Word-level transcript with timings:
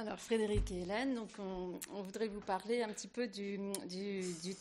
Alors 0.00 0.20
Frédéric 0.20 0.70
et 0.70 0.82
Hélène, 0.82 1.16
donc 1.16 1.28
on, 1.40 2.02
voudrait 2.02 2.28
vous 2.28 2.38
parler 2.38 2.82
un 2.84 2.88
petit 2.88 3.08
peu 3.08 3.26
du, 3.26 3.58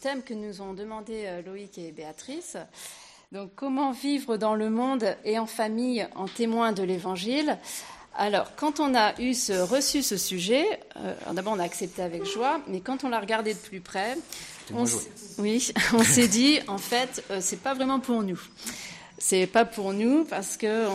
thème 0.01 0.23
que 0.23 0.33
nous 0.33 0.61
ont 0.61 0.73
demandé 0.73 1.25
euh, 1.27 1.43
Loïc 1.43 1.77
et 1.77 1.91
Béatrice. 1.91 2.57
Donc 3.31 3.51
comment 3.55 3.91
vivre 3.91 4.37
dans 4.37 4.55
le 4.55 4.71
monde 4.71 5.15
et 5.23 5.37
en 5.37 5.45
famille 5.45 6.07
en 6.15 6.25
témoin 6.25 6.71
de 6.71 6.81
l'Évangile? 6.81 7.59
Alors, 8.15 8.55
quand 8.55 8.79
on 8.79 8.95
a 8.95 9.13
eu 9.21 9.35
reçu 9.61 10.01
ce 10.01 10.17
sujet, 10.17 10.65
euh, 10.95 11.13
d'abord 11.33 11.53
on 11.53 11.59
a 11.59 11.63
accepté 11.65 12.01
avec 12.01 12.25
joie, 12.25 12.59
mais 12.67 12.79
quand 12.79 13.03
on 13.03 13.09
l'a 13.09 13.19
regardé 13.19 13.53
de 13.53 13.59
plus 13.59 13.81
près, 13.81 14.17
on, 14.73 14.85
oui, 15.37 15.71
on 15.93 16.03
s'est 16.03 16.27
dit 16.27 16.61
en 16.67 16.79
fait, 16.79 17.23
euh, 17.29 17.37
c'est 17.41 17.61
pas 17.61 17.75
vraiment 17.75 17.99
pour 17.99 18.23
nous. 18.23 18.41
C'est 19.19 19.45
pas 19.45 19.65
pour 19.65 19.93
nous 19.93 20.25
parce 20.25 20.57
que 20.57 20.87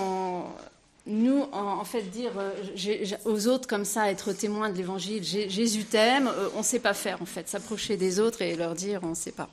nous, 1.06 1.46
en, 1.52 1.84
fait, 1.84 2.02
dire 2.02 2.30
euh, 2.38 3.04
aux 3.24 3.48
autres 3.48 3.66
comme 3.66 3.84
ça, 3.84 4.10
être 4.10 4.32
témoin 4.32 4.70
de 4.70 4.76
l'évangile, 4.76 5.24
Jésus 5.24 5.84
t'aime, 5.84 6.28
euh, 6.28 6.48
on 6.54 6.58
ne 6.58 6.64
sait 6.64 6.78
pas 6.78 6.94
faire 6.94 7.20
en 7.20 7.26
fait, 7.26 7.48
s'approcher 7.48 7.96
des 7.96 8.20
autres 8.20 8.40
et 8.42 8.54
leur 8.54 8.74
dire 8.74 9.00
on 9.02 9.10
ne 9.10 9.14
sait 9.14 9.32
pas. 9.32 9.48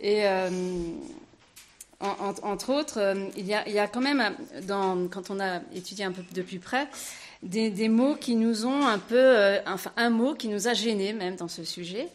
Et 0.00 0.26
euh, 0.26 0.48
entre 2.00 2.72
autres, 2.72 3.14
il 3.36 3.46
y, 3.46 3.54
a, 3.54 3.86
quand 3.88 4.00
même, 4.00 4.22
quand 4.68 5.30
on 5.30 5.40
a 5.40 5.60
étudié 5.74 6.04
un 6.04 6.12
peu 6.12 6.22
de 6.34 6.42
plus 6.42 6.58
près, 6.58 6.88
des, 7.42 7.88
mots 7.88 8.14
qui 8.14 8.34
nous 8.34 8.66
ont 8.66 8.86
un 8.86 8.98
peu, 8.98 9.58
enfin 9.66 9.92
un 9.96 10.10
mot 10.10 10.34
qui 10.34 10.48
nous 10.48 10.68
a 10.68 10.74
gênés 10.74 11.14
même 11.14 11.36
dans 11.36 11.48
ce 11.48 11.64
sujet. 11.64 12.08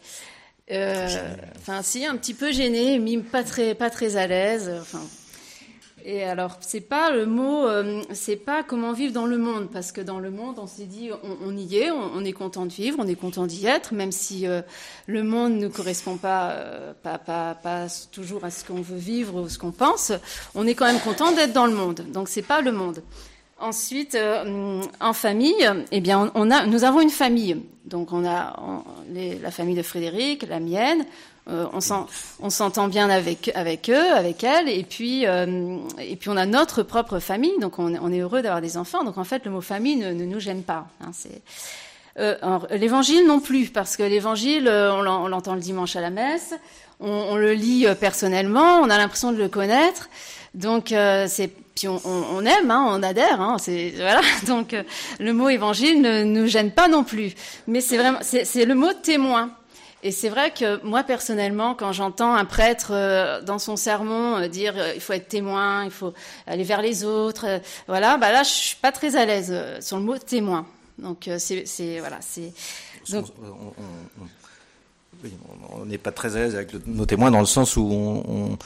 enfin, 0.70 1.82
si, 1.82 2.06
un 2.06 2.16
petit 2.16 2.34
peu 2.34 2.52
gêné, 2.52 3.00
pas 3.32 3.42
très, 3.42 3.74
pas 3.74 3.90
très 3.90 4.16
à 4.16 4.28
l'aise. 4.28 4.70
Enfin, 4.80 5.02
et 6.04 6.24
alors, 6.24 6.56
c'est 6.60 6.80
pas 6.80 7.10
le 7.10 7.26
mot, 7.26 7.66
euh, 7.66 8.02
c'est 8.12 8.36
pas 8.36 8.62
comment 8.62 8.92
vivre 8.92 9.12
dans 9.12 9.26
le 9.26 9.38
monde, 9.38 9.68
parce 9.70 9.92
que 9.92 10.00
dans 10.00 10.18
le 10.18 10.30
monde, 10.30 10.56
on 10.58 10.66
s'est 10.66 10.86
dit, 10.86 11.10
on, 11.22 11.56
y 11.56 11.76
est, 11.76 11.90
on, 11.90 12.24
est 12.24 12.32
content 12.32 12.64
de 12.64 12.72
vivre, 12.72 12.98
on 13.00 13.06
est 13.06 13.14
content 13.14 13.46
d'y 13.46 13.66
être, 13.66 13.92
même 13.92 14.12
si 14.12 14.46
euh, 14.46 14.62
le 15.06 15.22
monde 15.22 15.54
ne 15.54 15.68
correspond 15.68 16.16
pas, 16.16 16.50
euh, 16.52 16.92
pas, 17.02 17.18
pas, 17.18 17.54
pas, 17.54 17.86
toujours 18.12 18.44
à 18.44 18.50
ce 18.50 18.64
qu'on 18.64 18.80
veut 18.80 18.96
vivre 18.96 19.42
ou 19.42 19.48
ce 19.48 19.58
qu'on 19.58 19.72
pense, 19.72 20.12
on 20.54 20.66
est 20.66 20.74
quand 20.74 20.86
même 20.86 21.00
content 21.00 21.32
d'être 21.32 21.52
dans 21.52 21.66
le 21.66 21.74
monde. 21.74 22.04
Donc, 22.12 22.28
c'est 22.28 22.42
pas 22.42 22.60
le 22.60 22.72
monde. 22.72 23.02
Ensuite, 23.58 24.16
en 25.00 25.12
famille, 25.12 25.70
eh 25.92 26.00
bien, 26.00 26.32
on 26.34 26.50
a, 26.50 26.64
nous 26.64 26.84
avons 26.84 27.02
une 27.02 27.10
famille. 27.10 27.62
Donc, 27.84 28.10
on 28.10 28.24
a 28.24 28.56
la 29.42 29.50
famille 29.50 29.74
de 29.74 29.82
Frédéric, 29.82 30.46
la 30.48 30.60
mienne, 30.60 31.04
euh, 31.50 31.66
on 32.40 32.50
s'entend 32.50 32.88
bien 32.88 33.10
avec, 33.10 33.50
avec 33.54 33.90
eux, 33.90 34.12
avec 34.12 34.44
elles, 34.44 34.68
et 34.68 34.84
puis, 34.84 35.26
euh, 35.26 35.78
et 35.98 36.14
puis 36.14 36.30
on 36.30 36.36
a 36.36 36.46
notre 36.46 36.82
propre 36.82 37.18
famille, 37.18 37.58
donc 37.60 37.78
on, 37.78 38.12
est 38.12 38.18
heureux 38.20 38.42
d'avoir 38.42 38.60
des 38.60 38.76
enfants. 38.76 39.02
Donc 39.02 39.18
en 39.18 39.24
fait, 39.24 39.44
le 39.44 39.50
mot 39.50 39.60
famille 39.60 39.96
ne, 39.96 40.12
nous 40.12 40.40
gêne 40.40 40.62
pas. 40.62 40.86
Hein, 41.00 41.10
euh, 42.18 42.36
l'évangile 42.70 43.26
non 43.26 43.40
plus, 43.40 43.70
parce 43.70 43.96
que 43.96 44.02
l'évangile, 44.04 44.68
on 44.68 45.28
l'entend 45.28 45.54
le 45.54 45.60
dimanche 45.60 45.96
à 45.96 46.00
la 46.00 46.10
messe, 46.10 46.54
on, 47.00 47.36
le 47.36 47.52
lit 47.52 47.86
personnellement, 47.98 48.78
on 48.80 48.90
a 48.90 48.98
l'impression 48.98 49.32
de 49.32 49.38
le 49.38 49.48
connaître. 49.48 50.08
Donc 50.54 50.88
c'est 50.88 51.50
puis 51.74 51.88
on, 51.88 52.44
aime, 52.44 52.70
hein, 52.70 52.86
on 52.90 53.02
adhère, 53.02 53.40
hein, 53.40 53.56
c'est 53.58 53.94
voilà. 53.96 54.20
Donc 54.46 54.76
le 55.18 55.32
mot 55.32 55.48
évangile 55.48 56.02
ne 56.02 56.24
nous 56.24 56.46
gêne 56.46 56.72
pas 56.72 56.88
non 56.88 57.04
plus, 57.04 57.32
mais 57.66 57.80
c'est 57.80 57.96
vraiment 57.96 58.18
c'est 58.22 58.64
le 58.64 58.74
mot 58.74 58.92
témoin. 58.92 59.50
Et 60.02 60.12
c'est 60.12 60.30
vrai 60.30 60.52
que 60.52 60.82
moi 60.84 61.02
personnellement, 61.02 61.74
quand 61.74 61.92
j'entends 61.92 62.34
un 62.34 62.46
prêtre 62.46 62.92
euh, 62.92 63.42
dans 63.42 63.58
son 63.58 63.76
sermon 63.76 64.36
euh, 64.36 64.48
dire 64.48 64.74
euh, 64.76 64.92
il 64.94 65.00
faut 65.00 65.12
être 65.12 65.28
témoin, 65.28 65.84
il 65.84 65.90
faut 65.90 66.14
aller 66.46 66.64
vers 66.64 66.80
les 66.80 67.04
autres, 67.04 67.60
voilà, 67.86 68.16
bah 68.16 68.32
là 68.32 68.42
je 68.42 68.50
suis 68.50 68.76
pas 68.76 68.92
très 68.92 69.16
à 69.16 69.26
l'aise 69.26 69.54
sur 69.80 69.98
le 69.98 70.02
mot 70.02 70.16
témoin. 70.16 70.66
Donc 70.98 71.28
c'est 71.38 71.98
voilà, 71.98 72.18
c'est 72.20 72.52
donc 73.10 73.26
on 75.70 75.84
n'est 75.84 75.98
pas 75.98 76.12
très 76.12 76.36
à 76.36 76.40
l'aise 76.40 76.54
avec 76.54 76.86
nos 76.86 77.04
témoins 77.04 77.30
dans 77.30 77.40
le 77.40 77.46
sens 77.46 77.76
où 77.76 77.82
on, 77.82 78.58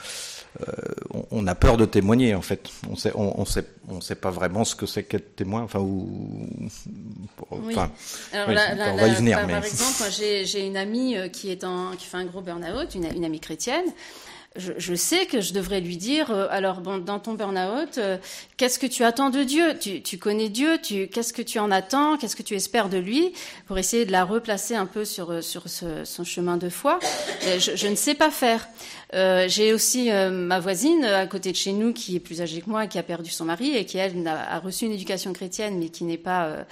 euh, 0.61 1.25
on, 1.33 1.47
a 1.49 1.55
peur 1.57 1.77
de 1.77 1.85
témoigner 1.85 2.35
en 2.35 2.43
fait. 2.43 2.69
On 2.89 2.95
sait, 2.95 3.13
on, 3.17 3.45
sait, 3.45 3.67
on 3.89 4.01
sait 4.01 4.15
pas 4.15 4.31
vraiment 4.31 4.65
ce 4.65 4.77
que 4.77 4.87
c'est 4.87 5.03
qu'être 5.03 5.35
témoin. 5.35 5.63
Enfin, 5.63 5.81
ou, 5.81 6.49
enfin, 7.51 7.91
on 8.33 8.53
va 8.97 9.09
y 9.09 9.15
venir. 9.15 9.39
Par, 9.39 9.47
mais... 9.47 9.53
par 9.55 9.65
exemple, 9.65 10.11
j'ai 10.11 10.67
une 10.67 10.77
amie 10.77 11.17
euh, 11.17 11.29
qui 11.29 11.51
est 11.51 11.65
en, 11.65 11.93
qui 11.93 12.07
fait 12.07 12.17
un 12.17 12.25
gros 12.25 12.41
burn-out, 12.41 12.95
une, 12.95 13.07
une 13.15 13.25
amie 13.25 13.41
chrétienne 13.41 13.85
je, 14.57 14.95
sais 14.95 15.27
que 15.27 15.41
je 15.41 15.53
devrais 15.53 15.81
lui 15.81 15.97
dire, 15.97 16.31
euh, 16.31 16.47
alors 16.51 16.81
bon, 16.81 16.99
dans 16.99 17.19
ton 17.19 17.35
burn-out, 17.35 17.99
euh, 17.99 18.19
qu'est-ce 18.57 18.79
que 18.79 18.87
tu 18.87 19.03
attends 19.03 19.31
de 19.31 19.43
Dieu? 19.43 19.77
Tu, 19.79 20.19
connais 20.19 20.49
Dieu, 20.49 20.79
tu, 20.81 21.09
qu'est-ce 21.09 21.33
que 21.33 21.43
tu 21.43 21.59
en 21.59 21.73
attends, 21.73 22.17
qu'est-ce 22.17 22.37
que 22.37 22.43
tu 22.43 22.55
espères 22.55 22.89
de 22.89 22.99
lui, 22.99 23.33
pour 23.67 23.79
essayer 23.79 24.05
de 24.05 24.13
la 24.13 24.25
replacer 24.25 24.77
un 24.77 24.87
peu 24.87 25.05
sur, 25.05 25.43
sur 25.43 25.65
son 25.69 26.25
chemin 26.25 26.57
de 26.57 26.69
foi. 26.69 27.01
Je, 27.43 27.89
ne 27.89 27.97
sais 27.97 28.15
pas 28.15 28.31
faire. 28.31 28.69
j'ai 29.13 29.73
aussi 29.73 30.11
ma 30.11 30.61
voisine 30.61 31.05
à 31.05 31.27
côté 31.27 31.51
de 31.51 31.57
chez 31.57 31.73
nous 31.73 31.93
qui 31.93 32.17
est 32.17 32.21
plus 32.21 32.41
âgée 32.41 32.61
que 32.61 32.71
moi, 32.71 32.87
qui 32.87 32.99
a 32.99 33.03
perdu 33.03 33.31
son 33.31 33.47
mari 33.47 33.77
et 33.77 33.85
qui 33.85 33.99
elle 33.99 34.27
a, 34.27 34.61
reçu 34.61 34.85
une 34.85 34.93
éducation 34.93 35.33
chrétienne, 35.33 35.79
mais 35.79 35.89
qui 35.89 36.05
n'est 36.05 36.17
pas 36.17 36.65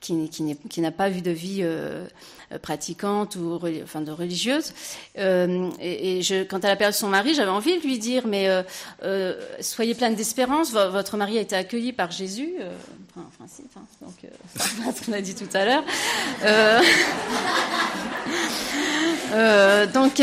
qui, 0.00 0.80
n'a 0.80 0.92
pas 0.92 1.08
vu 1.08 1.22
de 1.22 1.30
vie 1.30 1.62
euh, 2.52 2.58
pratiquante 2.58 3.34
ou 3.34 3.58
de 3.58 4.12
religieuse. 4.12 4.72
Euh, 5.18 5.68
et, 5.80 6.22
je, 6.22 6.44
quand 6.44 6.64
elle 6.64 6.70
a 6.70 6.76
perdu 6.76 6.96
son 6.96 7.08
mari, 7.08 7.34
j'avais 7.34 7.50
envie 7.50 7.76
de 7.76 7.82
lui 7.82 7.98
dire 7.98 8.28
mais 8.28 8.46
euh, 9.02 9.34
soyez 9.60 9.96
pleine 9.96 10.14
d'espérance. 10.14 10.70
Votre 10.70 11.16
mari 11.16 11.38
a 11.38 11.40
été 11.40 11.56
accueilli 11.56 11.92
par 11.92 12.12
Jésus. 12.12 12.52
Enfin, 13.10 13.26
principe, 13.36 13.72
hein, 13.76 13.80
donc 14.00 14.14
ce 14.94 15.04
qu'on 15.04 15.12
a 15.12 15.20
dit 15.20 15.34
tout 15.34 15.48
à 15.54 15.64
l'heure. 15.64 15.82
donc 19.92 20.22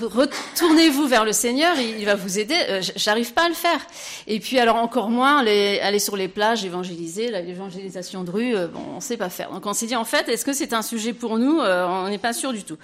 retournez-vous 0.00 1.06
vers 1.08 1.26
le 1.26 1.32
Seigneur, 1.32 1.78
il, 1.78 2.06
va 2.06 2.14
vous 2.14 2.38
aider. 2.38 2.56
J'arrive 2.96 3.34
pas 3.34 3.44
à 3.44 3.48
le 3.48 3.54
faire. 3.54 3.80
Et 4.26 4.40
puis 4.40 4.58
alors 4.58 4.76
encore 4.76 5.10
moins 5.10 5.40
aller 5.40 5.98
sur 5.98 6.16
les 6.16 6.28
plages 6.28 6.64
évangéliser, 6.64 7.30
l'évangélisation 7.56 8.22
de 8.22 8.30
rue, 8.30 8.52
bon, 8.68 8.82
on 8.96 9.00
sait 9.00 9.16
pas 9.16 9.30
faire. 9.30 9.50
Donc 9.50 9.64
on 9.66 9.72
s'est 9.72 9.86
dit 9.86 9.96
en 9.96 10.04
fait, 10.04 10.28
est-ce 10.28 10.44
que 10.44 10.52
c'est 10.52 10.72
un 10.72 10.82
sujet 10.82 11.12
pour 11.12 11.38
nous 11.38 11.60
euh, 11.60 11.86
On 11.86 12.08
n'est 12.08 12.18
pas 12.18 12.32
sûr 12.32 12.52
du 12.52 12.64
tout. 12.64 12.76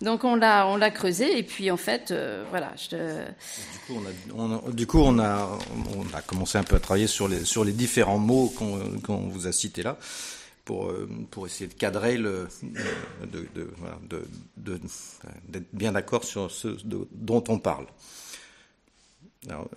Donc 0.00 0.24
on 0.24 0.36
l'a, 0.36 0.66
on 0.68 0.76
l'a 0.76 0.90
creusé 0.90 1.36
et 1.38 1.42
puis 1.42 1.70
en 1.70 1.76
fait, 1.76 2.10
euh, 2.10 2.44
voilà. 2.50 2.72
Du, 4.72 4.86
coup, 4.86 5.00
on 5.00 5.18
a, 5.18 5.58
on 5.96 6.16
a, 6.16 6.22
commencé 6.22 6.58
un 6.58 6.62
peu 6.62 6.76
à 6.76 6.80
travailler 6.80 7.08
sur 7.08 7.28
les, 7.28 7.44
sur 7.44 7.64
les 7.64 7.72
différents 7.72 8.18
mots 8.18 8.52
qu'on, 8.56 9.28
vous 9.28 9.46
a 9.46 9.52
cités 9.52 9.82
là. 9.82 9.98
Pour, 10.64 10.90
euh, 10.90 11.08
pour 11.32 11.46
essayer 11.46 11.66
de 11.66 11.74
cadrer 11.74 12.16
le, 12.16 12.46
de, 13.32 13.48
de, 13.54 14.80
d'être 15.48 15.66
bien 15.72 15.90
d'accord 15.90 16.22
sur 16.22 16.48
ce 16.50 16.68
dont 16.84 17.42
on 17.48 17.58
parle. 17.58 17.86
Alors, 19.48 19.68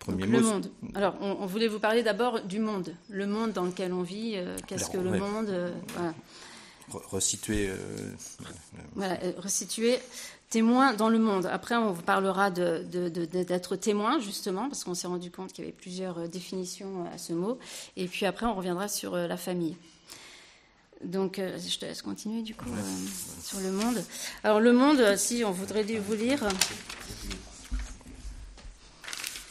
premier 0.00 0.26
mot, 0.26 0.38
le 0.38 0.44
monde. 0.44 0.70
Alors, 0.94 1.14
on, 1.20 1.46
voulait 1.46 1.68
vous 1.68 1.78
parler 1.78 2.02
d'abord 2.02 2.40
du 2.42 2.58
monde, 2.58 2.94
le 3.08 3.26
monde 3.26 3.52
dans 3.52 3.64
lequel 3.64 3.92
on 3.92 4.02
vit. 4.02 4.36
qu'est-ce 4.66 4.90
que 4.90 4.98
le 4.98 5.18
monde 5.18 5.72
voilà 5.94 6.14
resituer. 6.90 7.68
Euh, 7.68 7.76
voilà, 8.94 9.18
euh, 9.22 9.32
resituer 9.38 9.98
témoin 10.50 10.94
dans 10.94 11.08
le 11.08 11.18
monde. 11.18 11.46
Après, 11.46 11.76
on 11.76 11.92
vous 11.92 12.02
parlera 12.02 12.50
d'être 12.50 13.76
témoin, 13.76 14.18
justement, 14.18 14.68
parce 14.68 14.84
qu'on 14.84 14.94
s'est 14.94 15.06
rendu 15.06 15.30
compte 15.30 15.52
qu'il 15.52 15.64
y 15.64 15.68
avait 15.68 15.76
plusieurs 15.76 16.18
euh, 16.18 16.26
définitions 16.26 17.06
à 17.12 17.18
ce 17.18 17.32
mot. 17.32 17.58
Et 17.96 18.06
puis 18.06 18.26
après, 18.26 18.46
on 18.46 18.54
reviendra 18.54 18.88
sur 18.88 19.16
la 19.16 19.36
famille. 19.36 19.76
Donc, 21.04 21.36
je 21.36 21.78
te 21.78 21.84
laisse 21.84 22.02
continuer, 22.02 22.42
du 22.42 22.56
coup, 22.56 22.70
sur 23.40 23.60
le 23.60 23.70
monde. 23.70 24.02
Alors, 24.42 24.58
le 24.58 24.72
monde, 24.72 25.16
si 25.16 25.44
on 25.44 25.52
voudrait 25.52 25.84
vous 25.84 26.14
lire. 26.14 26.48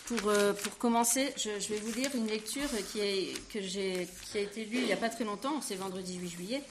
Pour, 0.08 0.32
pour 0.64 0.78
commencer, 0.78 1.34
je, 1.36 1.50
vais 1.68 1.80
vous 1.80 1.94
lire 1.94 2.10
une 2.16 2.28
lecture 2.28 2.70
qui, 2.92 3.02
a 3.02 4.40
été 4.40 4.64
lue 4.66 4.78
il 4.78 4.86
n'y 4.86 4.94
a 4.94 4.98
pas 4.98 5.10
très 5.10 5.26
longtemps, 5.26 5.60
c'est 5.62 5.76
vendredi 5.76 6.18
8 6.18 6.30
juillet, 6.30 6.64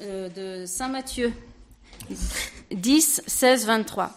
euh, 0.00 0.28
de 0.28 0.66
Saint 0.66 0.88
Matthieu 0.88 1.32
10, 2.72 3.22
16, 3.26 3.66
23. 3.66 4.10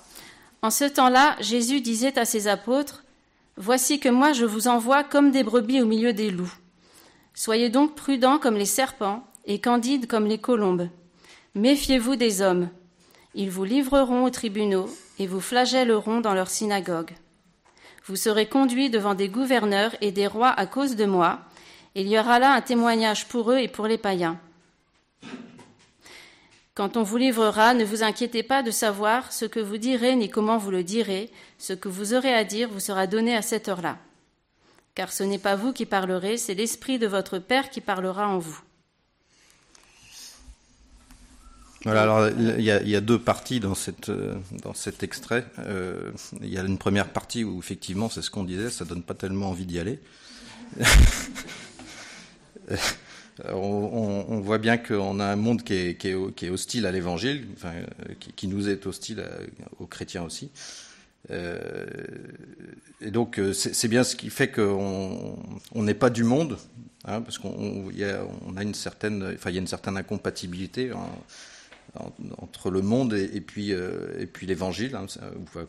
En 0.64 0.72
ce 0.72 0.86
temps-là, 0.86 1.36
Jésus 1.40 1.82
disait 1.82 2.18
à 2.18 2.26
ses 2.26 2.48
apôtres, 2.48 3.04
Voici 3.58 4.00
que 4.00 4.10
moi 4.10 4.34
je 4.34 4.44
vous 4.44 4.68
envoie 4.68 5.04
comme 5.04 5.32
des 5.32 5.44
brebis 5.44 5.82
au 5.82 5.86
milieu 5.86 6.12
des 6.12 6.32
loups. 6.32 6.54
Soyez 7.34 7.70
donc 7.70 7.96
prudents 7.96 8.40
comme 8.40 8.58
les 8.58 8.66
serpents 8.66 9.24
et 9.46 9.62
candides 9.62 10.08
comme 10.08 10.26
les 10.26 10.40
colombes. 10.40 10.90
Méfiez-vous 11.54 12.16
des 12.16 12.42
hommes. 12.42 12.70
Ils 13.34 13.52
vous 13.52 13.64
livreront 13.64 14.26
aux 14.26 14.30
tribunaux 14.30 14.90
et 15.20 15.28
vous 15.28 15.42
flagelleront 15.42 16.20
dans 16.20 16.34
leurs 16.34 16.50
synagogues. 16.50 17.14
Vous 18.08 18.16
serez 18.16 18.48
conduits 18.48 18.90
devant 18.90 19.16
des 19.16 19.30
gouverneurs 19.30 19.96
et 20.00 20.12
des 20.12 20.28
rois 20.28 20.52
à 20.52 20.68
cause 20.68 20.96
de 20.96 21.06
moi. 21.06 21.40
Il 21.96 22.08
y 22.08 22.20
aura 22.20 22.40
là 22.40 22.54
un 22.54 22.62
témoignage 22.62 23.28
pour 23.28 23.52
eux 23.52 23.58
et 23.58 23.68
pour 23.68 23.88
les 23.88 23.98
païens. 23.98 24.40
Quand 26.76 26.98
on 26.98 27.04
vous 27.04 27.18
livrera, 27.18 27.74
ne 27.74 27.86
vous 27.86 28.04
inquiétez 28.04 28.44
pas 28.44 28.62
de 28.62 28.70
savoir 28.70 29.32
ce 29.32 29.46
que 29.46 29.62
vous 29.62 29.78
direz 29.78 30.16
ni 30.16 30.30
comment 30.30 30.58
vous 30.58 30.72
le 30.72 30.84
direz. 30.84 31.32
Ce 31.58 31.74
que 31.74 31.88
vous 31.88 32.14
aurez 32.14 32.34
à 32.34 32.44
dire 32.44 32.70
vous 32.70 32.82
sera 32.82 33.08
donné 33.08 33.36
à 33.36 33.42
cette 33.42 33.70
heure-là. 33.70 33.98
car 34.94 35.12
ce 35.12 35.24
n'est 35.24 35.40
pas 35.40 35.56
vous 35.56 35.74
qui 35.74 35.86
parlerez, 35.86 36.38
c'est 36.38 36.54
l'Esprit 36.54 37.00
de 37.00 37.08
votre 37.08 37.38
Père 37.38 37.70
qui 37.70 37.82
parlera 37.82 38.30
en 38.30 38.38
vous. 38.40 38.60
Voilà, 41.86 42.02
alors 42.02 42.30
il 42.30 42.64
y, 42.64 42.96
a, 42.96 43.02
deux 43.02 43.20
parties 43.20 43.60
dans, 43.60 43.76
cette, 43.76 44.12
dans 44.64 44.74
cet 44.74 45.04
extrait. 45.04 45.46
Euh, 45.60 46.10
il 46.42 46.50
y 46.50 46.58
a 46.58 46.64
une 46.64 46.80
première 46.80 47.10
partie 47.10 47.44
où 47.44 47.60
effectivement, 47.60 48.10
c'est 48.10 48.24
ce 48.24 48.32
qu'on 48.32 48.44
disait, 48.44 48.72
ça 48.72 48.86
donne 48.86 49.04
pas 49.04 49.14
tellement 49.14 49.52
envie 49.52 49.68
d'y 49.68 49.78
aller. 49.78 50.00
on, 53.54 54.40
voit 54.40 54.58
bien 54.58 54.78
qu'on 54.78 55.20
a 55.20 55.26
un 55.26 55.36
monde 55.36 55.62
qui 55.62 55.74
est, 55.76 55.96
qui 55.96 56.08
est, 56.08 56.50
hostile 56.50 56.88
à 56.88 56.92
l'évangile, 56.92 57.46
enfin, 57.54 57.74
qui, 58.36 58.48
nous 58.48 58.68
est 58.68 58.88
hostile 58.88 59.24
aux 59.80 59.86
chrétiens 59.86 60.24
aussi. 60.24 60.50
Euh, 61.30 61.86
et 63.00 63.12
donc 63.12 63.40
c'est 63.54 63.88
bien 63.88 64.04
ce 64.04 64.16
qui 64.16 64.32
fait 64.32 64.50
qu'on 64.50 65.38
n'est 65.76 65.94
pas 65.94 66.10
du 66.10 66.24
monde, 66.24 66.58
hein, 67.06 67.22
parce 67.22 67.38
qu'on 67.38 67.92
a, 68.56 68.64
une 68.64 68.74
certaine, 68.74 69.36
enfin 69.36 69.52
il 69.52 69.54
y 69.54 69.60
a 69.60 69.62
une 69.62 69.68
certaine 69.68 69.98
incompatibilité. 69.98 70.90
Entre 72.38 72.70
le 72.70 72.82
monde 72.82 73.14
et, 73.14 73.42
puis, 73.42 73.74
euh, 73.74 74.20
et 74.20 74.26
puis 74.26 74.48
l'évangile, 74.48 74.96
hein, 74.96 75.06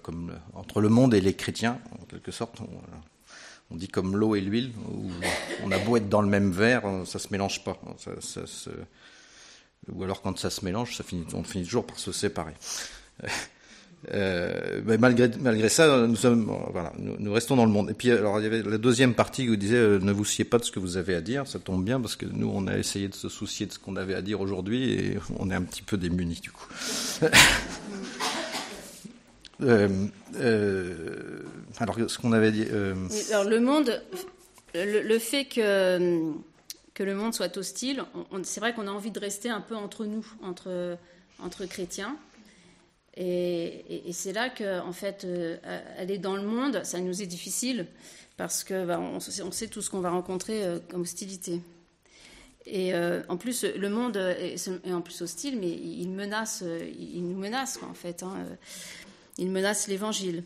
comme 0.02 0.32
entre 0.54 0.80
le 0.80 0.88
monde 0.88 1.14
et 1.14 1.20
les 1.20 1.34
chrétiens, 1.34 1.78
en 2.00 2.04
quelque 2.04 2.32
sorte. 2.32 2.60
On, 3.70 3.76
dit 3.76 3.88
comme 3.88 4.16
l'eau 4.16 4.36
et 4.36 4.40
l'huile, 4.40 4.72
on 5.64 5.72
a 5.72 5.78
beau 5.78 5.96
être 5.96 6.08
dans 6.08 6.22
le 6.22 6.28
même 6.28 6.52
verre, 6.52 6.84
ça 7.04 7.18
se 7.18 7.28
mélange 7.32 7.64
pas. 7.64 7.76
Ou 9.88 10.02
alors 10.02 10.22
quand 10.22 10.38
ça 10.38 10.50
se 10.50 10.64
mélange, 10.64 10.96
ça 10.96 11.04
finit, 11.04 11.26
on 11.34 11.42
finit 11.42 11.64
toujours 11.64 11.86
par 11.86 11.98
se 11.98 12.12
séparer. 12.12 12.54
Euh, 14.14 14.82
mais 14.84 14.98
malgré, 14.98 15.30
malgré 15.40 15.68
ça, 15.68 16.06
nous, 16.06 16.16
sommes, 16.16 16.44
voilà, 16.70 16.92
nous, 16.98 17.32
restons 17.32 17.56
dans 17.56 17.64
le 17.64 17.72
monde. 17.72 17.90
Et 17.90 17.94
puis, 17.94 18.10
alors, 18.10 18.38
il 18.38 18.44
y 18.44 18.46
avait 18.46 18.62
la 18.62 18.78
deuxième 18.78 19.14
partie 19.14 19.46
où 19.46 19.50
vous 19.50 19.56
disait 19.56 19.76
euh, 19.76 19.98
ne 19.98 20.12
vous 20.12 20.24
souciez 20.24 20.44
pas 20.44 20.58
de 20.58 20.64
ce 20.64 20.70
que 20.70 20.78
vous 20.78 20.96
avez 20.96 21.14
à 21.14 21.20
dire. 21.20 21.46
Ça 21.46 21.58
tombe 21.58 21.84
bien 21.84 22.00
parce 22.00 22.14
que 22.14 22.26
nous, 22.26 22.50
on 22.52 22.66
a 22.68 22.76
essayé 22.76 23.08
de 23.08 23.14
se 23.14 23.28
soucier 23.28 23.66
de 23.66 23.72
ce 23.72 23.78
qu'on 23.78 23.96
avait 23.96 24.14
à 24.14 24.22
dire 24.22 24.40
aujourd'hui 24.40 24.92
et 24.92 25.18
on 25.38 25.50
est 25.50 25.54
un 25.54 25.62
petit 25.62 25.82
peu 25.82 25.96
démunis 25.96 26.40
du 26.40 26.52
coup. 26.52 26.68
euh, 29.62 29.88
euh, 30.36 31.42
alors, 31.78 31.96
ce 32.06 32.18
qu'on 32.18 32.32
avait 32.32 32.52
dit. 32.52 32.66
Alors, 33.32 33.44
le 33.44 33.60
monde, 33.60 34.00
le, 34.74 35.02
le, 35.02 35.18
fait 35.18 35.46
que, 35.46 36.32
que 36.94 37.02
le 37.02 37.14
monde 37.16 37.34
soit 37.34 37.56
hostile, 37.56 38.04
c'est 38.44 38.60
vrai 38.60 38.72
qu'on 38.72 38.86
a 38.86 38.92
envie 38.92 39.10
de 39.10 39.18
rester 39.18 39.50
un 39.50 39.62
peu 39.62 39.74
entre 39.74 40.04
nous, 40.04 40.24
entre, 40.42 40.96
entre 41.42 41.66
chrétiens. 41.66 42.16
Et, 43.16 43.24
et, 43.24 44.08
et 44.08 44.12
c'est 44.12 44.32
là 44.32 44.50
que, 44.50 44.80
en 44.80 44.92
fait, 44.92 45.24
euh, 45.24 45.56
aller 45.98 46.18
dans 46.18 46.36
le 46.36 46.42
monde, 46.42 46.82
ça 46.84 47.00
nous 47.00 47.22
est 47.22 47.26
difficile 47.26 47.86
parce 48.36 48.64
que 48.64 48.84
bah, 48.84 49.00
on, 49.00 49.16
on, 49.16 49.50
sait 49.50 49.68
tout 49.68 49.80
ce 49.80 49.88
qu'on 49.88 50.00
va 50.00 50.10
rencontrer 50.10 50.64
euh, 50.64 50.78
comme 50.90 51.02
hostilité. 51.02 51.60
Et 52.66 52.92
euh, 52.92 53.22
en 53.28 53.36
plus, 53.36 53.64
le 53.64 53.88
monde 53.88 54.16
est, 54.16 54.54
est, 54.68 54.92
en 54.92 55.00
plus 55.00 55.22
hostile, 55.22 55.58
mais 55.58 55.70
il 55.70 56.10
menace, 56.10 56.64
il 56.98 57.26
nous 57.26 57.38
menace, 57.38 57.78
quoi, 57.78 57.88
en 57.88 57.94
fait. 57.94 58.22
Hein. 58.22 58.44
Il 59.38 59.50
menace 59.50 59.86
l'Évangile. 59.86 60.42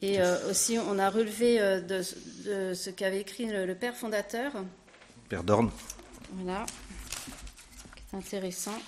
Et 0.00 0.20
euh, 0.20 0.50
aussi, 0.50 0.78
on 0.78 0.98
a 0.98 1.10
relevé 1.10 1.60
euh, 1.60 1.80
de, 1.80 2.02
de, 2.44 2.74
ce 2.74 2.90
qu'avait 2.90 3.20
écrit 3.20 3.46
le, 3.46 3.66
le, 3.66 3.74
père 3.74 3.96
fondateur. 3.96 4.52
Père 5.28 5.42
Dorn. 5.42 5.70
Voilà. 6.34 6.66
C'est 8.08 8.16
intéressant 8.16 8.78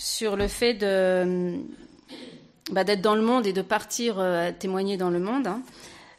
sur 0.00 0.34
le 0.34 0.48
fait 0.48 0.72
de, 0.72 1.60
bah, 2.70 2.84
d'être 2.84 3.02
dans 3.02 3.14
le 3.14 3.20
monde 3.20 3.46
et 3.46 3.52
de 3.52 3.60
partir 3.60 4.18
euh, 4.18 4.50
témoigner 4.50 4.96
dans 4.96 5.10
le 5.10 5.20
monde. 5.20 5.46
Hein. 5.46 5.60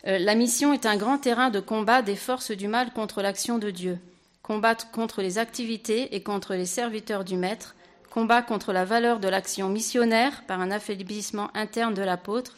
Euh, 0.05 0.19
la 0.19 0.35
mission 0.35 0.71
est 0.71 0.85
un 0.85 0.97
grand 0.97 1.17
terrain 1.17 1.49
de 1.49 1.59
combat 1.59 2.03
des 2.03 2.15
forces 2.15 2.51
du 2.51 2.67
mal 2.67 2.93
contre 2.93 3.23
l'action 3.23 3.57
de 3.57 3.71
Dieu. 3.71 3.97
Combattre 4.43 4.91
contre 4.91 5.23
les 5.23 5.39
activités 5.39 6.15
et 6.15 6.21
contre 6.21 6.53
les 6.53 6.67
serviteurs 6.67 7.23
du 7.23 7.35
Maître. 7.37 7.75
Combat 8.11 8.43
contre 8.43 8.71
la 8.71 8.85
valeur 8.85 9.19
de 9.19 9.27
l'action 9.27 9.67
missionnaire 9.67 10.43
par 10.45 10.61
un 10.61 10.69
affaiblissement 10.69 11.49
interne 11.55 11.95
de 11.95 12.03
l'apôtre 12.03 12.57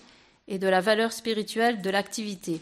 et 0.49 0.59
de 0.59 0.67
la 0.67 0.81
valeur 0.81 1.13
spirituelle 1.13 1.81
de 1.81 1.89
l'activité. 1.89 2.61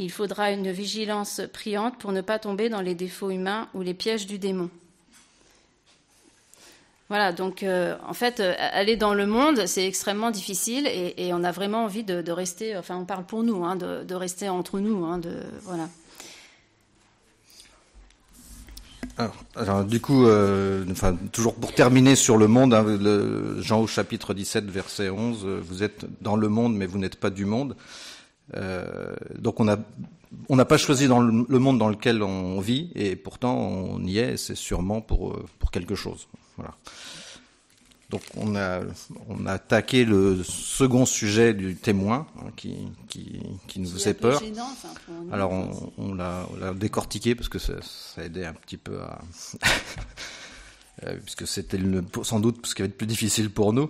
Il 0.00 0.10
faudra 0.10 0.50
une 0.50 0.72
vigilance 0.72 1.42
priante 1.52 1.98
pour 1.98 2.10
ne 2.10 2.22
pas 2.22 2.40
tomber 2.40 2.68
dans 2.68 2.80
les 2.80 2.96
défauts 2.96 3.30
humains 3.30 3.68
ou 3.72 3.82
les 3.82 3.94
pièges 3.94 4.26
du 4.26 4.40
démon. 4.40 4.68
Voilà, 7.12 7.30
donc 7.32 7.62
euh, 7.62 7.94
en 8.08 8.14
fait, 8.14 8.40
euh, 8.40 8.54
aller 8.56 8.96
dans 8.96 9.12
le 9.12 9.26
monde, 9.26 9.66
c'est 9.66 9.86
extrêmement 9.86 10.30
difficile 10.30 10.86
et, 10.86 11.34
on 11.34 11.44
a 11.44 11.52
vraiment 11.52 11.84
envie 11.84 12.04
de, 12.04 12.32
rester, 12.32 12.74
enfin 12.74 12.96
on 12.96 13.04
parle 13.04 13.26
pour 13.26 13.42
nous, 13.42 13.66
hein, 13.66 13.76
de, 13.76 14.14
rester 14.14 14.48
entre 14.48 14.80
nous, 14.80 15.04
hein, 15.04 15.20
voilà. 15.64 15.90
Alors, 19.56 19.84
du 19.84 20.00
coup, 20.00 20.24
euh, 20.24 20.86
toujours 21.32 21.54
pour 21.54 21.74
terminer 21.74 22.16
sur 22.16 22.38
le 22.38 22.48
monde, 22.48 22.72
hein, 22.72 22.82
le, 22.82 23.60
Jean 23.60 23.82
au 23.82 23.86
chapitre 23.86 24.32
17, 24.32 24.70
verset 24.70 25.10
11, 25.10 25.44
vous 25.44 25.82
êtes 25.82 26.06
dans 26.22 26.36
le 26.36 26.48
monde, 26.48 26.74
mais 26.74 26.86
vous 26.86 26.96
n'êtes 26.96 27.16
pas 27.16 27.28
du 27.28 27.44
monde. 27.44 27.76
Donc 29.38 29.60
on 29.60 29.66
n'a 30.56 30.64
pas 30.64 30.78
choisi 30.78 31.08
dans 31.08 31.20
le, 31.20 31.58
monde 31.58 31.76
dans 31.76 31.90
lequel 31.90 32.22
on 32.22 32.58
vit 32.60 32.90
et 32.94 33.16
pourtant 33.16 33.54
on 33.58 34.02
y 34.02 34.16
est. 34.16 34.38
C'est 34.38 34.56
sûrement 34.56 35.02
pour 35.02 35.44
quelque 35.70 35.94
chose. 35.94 36.26
Voilà. 36.56 36.74
Donc 38.10 38.22
on 38.36 38.54
a, 38.56 38.80
on 39.28 39.46
a 39.46 39.52
attaqué 39.52 40.04
le 40.04 40.42
second 40.44 41.06
sujet 41.06 41.54
du 41.54 41.76
témoin 41.76 42.26
hein, 42.38 42.50
qui, 42.56 42.76
qui, 43.08 43.40
qui, 43.66 43.80
nous 43.80 43.88
faisait 43.88 44.12
peur. 44.12 44.38
Gênant, 44.38 44.68
enfin, 44.70 44.88
Alors 45.32 45.50
on, 45.50 45.92
on 45.96 46.14
l'a 46.14 46.46
décortiqué 46.74 47.34
parce 47.34 47.48
que 47.48 47.58
ça, 47.58 47.72
ça 47.80 48.22
aidait 48.22 48.44
un 48.44 48.54
petit 48.54 48.76
peu 48.76 49.00
à... 49.00 49.18
Euh, 51.06 51.16
puisque 51.24 51.46
c'était 51.48 51.80
sans 52.22 52.38
doute 52.38 52.64
ce 52.66 52.74
qui 52.74 52.82
va 52.82 52.86
être 52.86 52.96
plus 52.96 53.06
difficile 53.06 53.50
pour 53.50 53.72
nous. 53.72 53.88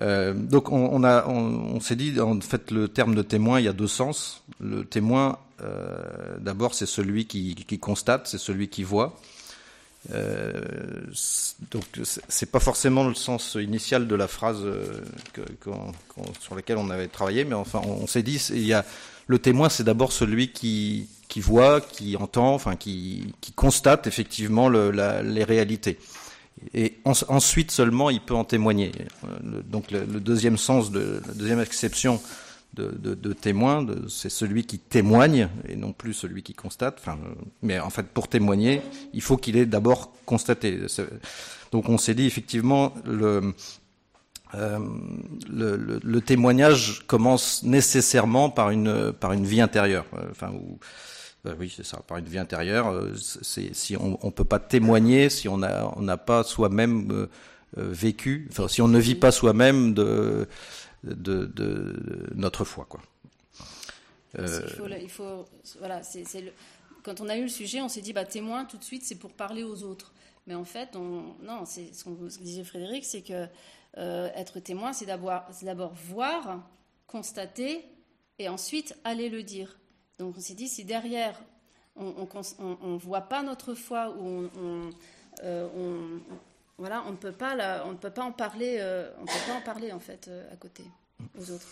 Euh, 0.00 0.32
donc 0.32 0.72
on, 0.72 0.88
on 0.92 1.04
a, 1.04 1.26
on, 1.26 1.74
on 1.74 1.80
s'est 1.80 1.94
dit, 1.94 2.18
en 2.20 2.40
fait, 2.40 2.70
le 2.70 2.88
terme 2.88 3.14
de 3.14 3.22
témoin, 3.22 3.60
il 3.60 3.64
y 3.64 3.68
a 3.68 3.72
deux 3.72 3.86
sens. 3.86 4.42
Le 4.58 4.84
témoin, 4.84 5.38
euh, 5.62 6.38
d'abord, 6.40 6.74
c'est 6.74 6.86
celui 6.86 7.26
qui, 7.26 7.54
qui 7.54 7.78
constate, 7.78 8.26
c'est 8.26 8.38
celui 8.38 8.68
qui 8.68 8.82
voit. 8.82 9.20
Euh, 10.12 10.62
donc 11.70 11.84
c'est 12.28 12.50
pas 12.50 12.60
forcément 12.60 13.06
le 13.06 13.14
sens 13.14 13.56
initial 13.60 14.06
de 14.06 14.14
la 14.14 14.28
phrase 14.28 14.64
qu 15.34 15.40
sur 16.40 16.54
laquelle 16.54 16.78
on 16.78 16.88
avait 16.90 17.08
travaillé, 17.08 17.44
mais 17.44 17.54
enfin 17.54 17.82
on, 17.84 18.06
s'est 18.06 18.22
dit 18.22 18.36
il 18.50 18.64
y 18.64 18.72
a 18.72 18.84
le 19.26 19.38
témoin 19.38 19.68
c'est 19.68 19.82
d'abord 19.82 20.12
celui 20.12 20.52
qui, 20.52 21.08
voit, 21.36 21.80
qui 21.80 22.16
entend, 22.16 22.54
enfin 22.54 22.76
qui, 22.76 23.34
constate 23.56 24.06
effectivement 24.06 24.68
les 24.68 25.44
réalités. 25.44 25.98
Et 26.74 26.98
en, 27.04 27.12
ensuite 27.28 27.70
seulement 27.70 28.08
il 28.08 28.20
peut 28.20 28.34
en 28.34 28.44
témoigner. 28.44 28.92
Le, 29.44 29.62
donc 29.62 29.90
le, 29.90 30.04
le, 30.04 30.20
deuxième 30.20 30.56
sens 30.56 30.90
de 30.90 31.20
la 31.26 31.34
deuxième 31.34 31.60
exception 31.60 32.20
de, 32.74 32.90
de, 32.98 33.14
de 33.14 33.32
témoin, 33.32 33.86
c'est 34.08 34.30
celui 34.30 34.64
qui 34.64 34.78
témoigne 34.78 35.48
et 35.68 35.76
non 35.76 35.92
plus 35.92 36.14
celui 36.14 36.42
qui 36.42 36.54
constate. 36.54 36.98
Enfin, 37.00 37.18
mais 37.62 37.80
en 37.80 37.90
fait, 37.90 38.06
pour 38.06 38.28
témoigner, 38.28 38.82
il 39.12 39.22
faut 39.22 39.36
qu'il 39.36 39.56
ait 39.56 39.66
d'abord 39.66 40.12
constaté. 40.26 40.78
Donc, 41.72 41.88
on 41.88 41.98
s'est 41.98 42.14
dit 42.14 42.26
effectivement 42.26 42.94
le, 43.04 43.54
euh, 44.54 44.78
le, 45.50 45.76
le, 45.76 46.00
le, 46.02 46.20
témoignage 46.20 47.04
commence 47.06 47.62
nécessairement 47.62 48.48
par 48.50 48.70
une 48.70 49.12
par 49.12 49.32
une 49.32 49.44
vie 49.44 49.60
intérieure. 49.60 50.06
Enfin, 50.30 50.50
où, 50.52 50.78
euh, 51.46 51.54
oui, 51.58 51.72
c'est 51.74 51.84
ça, 51.84 51.98
par 52.06 52.18
une 52.18 52.26
vie 52.26 52.38
intérieure. 52.38 52.94
C'est 53.16 53.74
si 53.74 53.96
on, 53.96 54.18
on 54.22 54.30
peut 54.30 54.44
pas 54.44 54.58
témoigner 54.58 55.30
si 55.30 55.48
on 55.48 55.62
a 55.62 55.92
on 55.96 56.02
n'a 56.02 56.16
pas 56.16 56.44
soi-même 56.44 57.10
euh, 57.12 57.26
vécu. 57.76 58.48
Enfin, 58.50 58.68
si 58.68 58.80
on 58.80 58.88
ne 58.88 58.98
vit 58.98 59.14
pas 59.14 59.30
soi-même 59.30 59.92
de 59.92 60.48
de, 61.04 61.46
de, 61.46 62.28
notre 62.34 62.64
foi. 62.64 62.86
Quoi. 62.88 63.00
Euh... 64.38 64.60
Il 64.64 64.76
faut, 64.76 64.86
il 64.88 65.10
faut, 65.10 65.44
voilà, 65.78 66.02
le, 66.14 66.52
quand 67.02 67.20
on 67.20 67.28
a 67.28 67.36
eu 67.36 67.42
le 67.42 67.48
sujet, 67.48 67.80
on 67.80 67.88
s'est 67.88 68.00
dit 68.00 68.12
bah, 68.12 68.24
témoin, 68.24 68.64
tout 68.64 68.76
de 68.76 68.84
suite, 68.84 69.04
c'est 69.04 69.18
pour 69.18 69.32
parler 69.32 69.62
aux 69.62 69.82
autres. 69.82 70.12
Mais 70.46 70.54
en 70.54 70.64
fait, 70.64 70.96
on, 70.96 71.34
non, 71.42 71.64
c'est 71.64 71.92
ce 71.94 72.04
qu'on 72.04 72.12
disait 72.40 72.64
Frédéric, 72.64 73.04
c'est 73.04 73.22
que 73.22 73.46
euh, 73.96 74.30
être 74.34 74.60
témoin, 74.60 74.92
c'est 74.92 75.06
d'abord, 75.06 75.42
c'est 75.50 75.66
d'abord 75.66 75.92
voir, 75.92 76.62
constater, 77.06 77.84
et 78.38 78.48
ensuite 78.48 78.96
aller 79.04 79.28
le 79.28 79.42
dire. 79.42 79.78
Donc 80.18 80.36
on 80.36 80.40
s'est 80.40 80.54
dit, 80.54 80.68
si 80.68 80.84
derrière, 80.84 81.40
on 81.96 82.12
ne 82.12 82.98
voit 82.98 83.22
pas 83.22 83.42
notre 83.42 83.74
foi, 83.74 84.14
ou 84.16 84.22
on, 84.24 84.50
on, 84.56 84.90
euh, 85.42 86.18
voilà, 86.78 87.02
on 87.06 87.10
ne 87.10 87.16
peut 87.16 87.32
pas, 87.32 87.82
on 87.84 87.92
ne 87.92 87.96
peut 87.96 88.10
pas 88.10 88.22
en 88.22 88.32
parler, 88.32 88.78
euh, 88.80 89.10
on 89.18 89.22
ne 89.22 89.26
peut 89.26 89.46
pas 89.46 89.54
en 89.54 89.60
parler 89.60 89.92
en 89.92 89.98
fait 89.98 90.28
euh, 90.28 90.52
à 90.52 90.56
côté 90.56 90.84
aux 91.36 91.50
autres. 91.50 91.66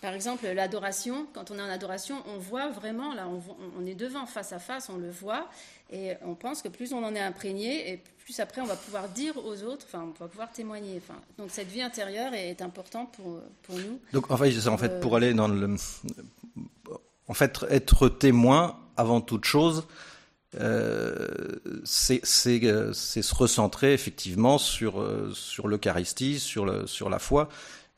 par 0.00 0.14
exemple, 0.14 0.46
l'adoration, 0.46 1.26
quand 1.34 1.50
on 1.50 1.58
est 1.58 1.62
en 1.62 1.68
adoration, 1.68 2.22
on 2.34 2.38
voit 2.38 2.70
vraiment, 2.70 3.12
là, 3.12 3.28
on, 3.78 3.86
est 3.86 3.94
devant, 3.94 4.24
face 4.24 4.52
à 4.52 4.58
face, 4.58 4.88
on 4.88 4.96
le 4.96 5.10
voit, 5.10 5.48
et 5.90 6.14
on 6.22 6.34
pense 6.34 6.62
que 6.62 6.68
plus 6.68 6.94
on 6.94 7.04
en 7.04 7.14
est 7.14 7.20
imprégné, 7.20 7.92
et 7.92 8.02
plus 8.24 8.40
après 8.40 8.62
on 8.62 8.66
va 8.66 8.76
pouvoir 8.76 9.10
dire 9.10 9.36
aux 9.36 9.62
autres, 9.62 9.84
enfin, 9.86 10.08
on 10.08 10.18
va 10.18 10.28
pouvoir 10.28 10.50
témoigner. 10.50 10.96
Enfin, 10.96 11.20
donc 11.36 11.50
cette 11.50 11.68
vie 11.68 11.82
intérieure 11.82 12.32
est 12.32 12.62
importante 12.62 13.12
pour, 13.12 13.40
pour 13.62 13.76
nous. 13.76 14.00
Donc, 14.14 14.30
en 14.30 14.38
fait, 14.38 14.66
en 14.66 14.78
fait, 14.78 15.00
pour 15.00 15.14
euh, 15.14 15.16
aller 15.18 15.34
dans 15.34 15.48
le. 15.48 15.76
En 17.28 17.34
fait, 17.34 17.66
être 17.68 18.08
témoin, 18.08 18.78
avant 18.96 19.20
toute 19.20 19.44
chose, 19.44 19.86
euh, 20.60 21.28
c'est 21.84 22.20
euh, 22.64 22.92
se 22.92 23.34
recentrer 23.34 23.92
effectivement 23.92 24.58
sur, 24.58 25.00
euh, 25.00 25.32
l'Eucharistie, 25.64 26.40
sur, 26.40 26.64
le, 26.64 26.86
sur 26.86 27.10
la 27.10 27.18
foi. 27.18 27.48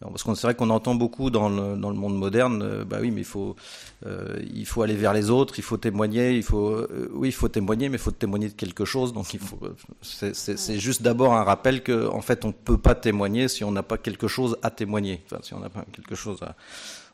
Parce 0.00 0.22
qu'on 0.22 0.36
c'est 0.36 0.46
vrai 0.46 0.54
qu'on 0.54 0.70
entend 0.70 0.94
beaucoup 0.94 1.28
dans 1.28 1.48
le, 1.48 1.76
dans 1.76 1.90
le 1.90 1.96
monde 1.96 2.16
moderne, 2.16 2.62
euh, 2.62 2.84
bah 2.84 2.98
oui, 3.00 3.10
mais 3.10 3.22
il 3.22 3.26
faut, 3.26 3.56
euh, 4.06 4.40
il 4.54 4.64
faut 4.64 4.82
aller 4.82 4.94
vers 4.94 5.12
les 5.12 5.28
autres, 5.28 5.58
il 5.58 5.64
faut 5.64 5.76
témoigner, 5.76 6.36
il 6.36 6.44
faut, 6.44 6.68
euh, 6.68 7.10
oui, 7.12 7.28
il 7.28 7.32
faut 7.32 7.48
témoigner, 7.48 7.88
mais 7.88 7.96
il 7.96 8.00
faut 8.00 8.12
témoigner 8.12 8.48
de 8.48 8.54
quelque 8.54 8.84
chose. 8.84 9.12
Donc 9.12 9.34
il 9.34 9.40
faut, 9.40 9.58
c'est 10.02 10.78
juste 10.78 11.02
d'abord 11.02 11.34
un 11.34 11.42
rappel 11.42 11.82
que, 11.82 12.08
en 12.08 12.20
fait, 12.20 12.44
on 12.44 12.52
peut 12.52 12.78
pas 12.78 12.94
témoigner 12.94 13.48
si 13.48 13.64
on 13.64 13.72
n'a 13.72 13.82
pas 13.82 13.98
quelque 13.98 14.28
chose 14.28 14.56
à 14.62 14.70
témoigner. 14.70 15.20
Enfin, 15.26 15.40
si 15.42 15.52
on 15.54 15.58
n'a 15.58 15.68
pas 15.68 15.84
quelque 15.90 16.14
chose 16.14 16.40
à, 16.44 16.54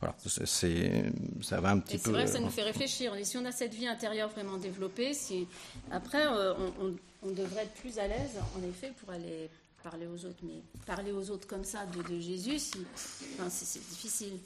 voilà, 0.00 0.14
c'est, 0.44 1.04
ça 1.40 1.62
va 1.62 1.70
un 1.70 1.78
petit 1.78 1.96
peu. 1.96 2.04
C'est 2.04 2.10
vrai 2.10 2.24
que 2.24 2.30
ça 2.30 2.40
nous 2.40 2.50
fait 2.50 2.64
réfléchir. 2.64 3.14
Et 3.14 3.24
si 3.24 3.38
on 3.38 3.46
a 3.46 3.52
cette 3.52 3.72
vie 3.72 3.88
intérieure 3.88 4.28
vraiment 4.28 4.58
développée, 4.58 5.14
si 5.14 5.46
après, 5.90 6.26
on, 6.26 6.84
on, 6.84 6.94
on 7.22 7.30
devrait 7.30 7.62
être 7.62 7.80
plus 7.80 7.98
à 7.98 8.06
l'aise, 8.06 8.36
en 8.58 8.68
effet, 8.68 8.92
pour 9.00 9.10
aller 9.14 9.48
parler 9.84 10.06
aux 10.06 10.24
autres, 10.24 10.40
mais 10.42 10.62
parler 10.86 11.12
aux 11.12 11.30
autres 11.30 11.46
comme 11.46 11.62
ça 11.62 11.84
de, 11.84 12.18
Jésus, 12.18 12.58
c'est 12.58 13.88
difficile 13.90 14.38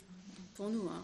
pour 0.54 0.68
nous. 0.68 0.88
Hein, 0.88 1.02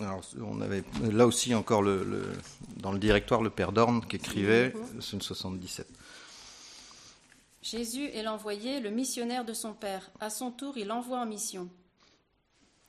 Alors, 0.00 0.20
on 0.42 0.60
avait 0.60 0.84
là 1.10 1.26
aussi 1.26 1.54
encore 1.54 1.80
le, 1.80 2.30
dans 2.76 2.92
le 2.92 2.98
directoire 2.98 3.40
le 3.40 3.48
père 3.48 3.72
Dorn 3.72 4.04
qui 4.06 4.16
écrivait, 4.16 4.74
c'est 5.00 5.14
une 5.14 5.22
77. 5.22 5.88
Jésus 7.62 8.04
est 8.04 8.22
l'envoyé, 8.22 8.80
le 8.80 8.90
missionnaire 8.90 9.44
de 9.44 9.54
son 9.54 9.72
Père. 9.72 10.10
À 10.20 10.28
son 10.28 10.50
tour, 10.50 10.76
il 10.76 10.92
envoie 10.92 11.20
en 11.20 11.26
mission. 11.26 11.70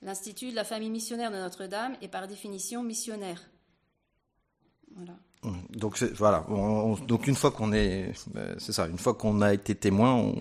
L'Institut 0.01 0.51
de 0.51 0.55
la 0.55 0.65
famille 0.65 0.89
missionnaire 0.89 1.31
de 1.31 1.37
Notre-Dame 1.37 1.95
est 2.01 2.09
par 2.09 2.27
définition 2.27 2.83
missionnaire. 2.83 3.41
Voilà. 4.95 5.13
Donc 5.69 6.01
voilà. 6.17 6.45
donc 7.07 7.27
une 7.27 7.35
fois 7.35 7.51
qu'on 7.51 7.73
est, 7.73 8.13
euh, 8.35 8.55
c'est 8.57 8.71
ça, 8.71 8.87
une 8.87 8.97
fois 8.97 9.13
qu'on 9.13 9.41
a 9.41 9.53
été 9.53 9.75
témoin, 9.75 10.33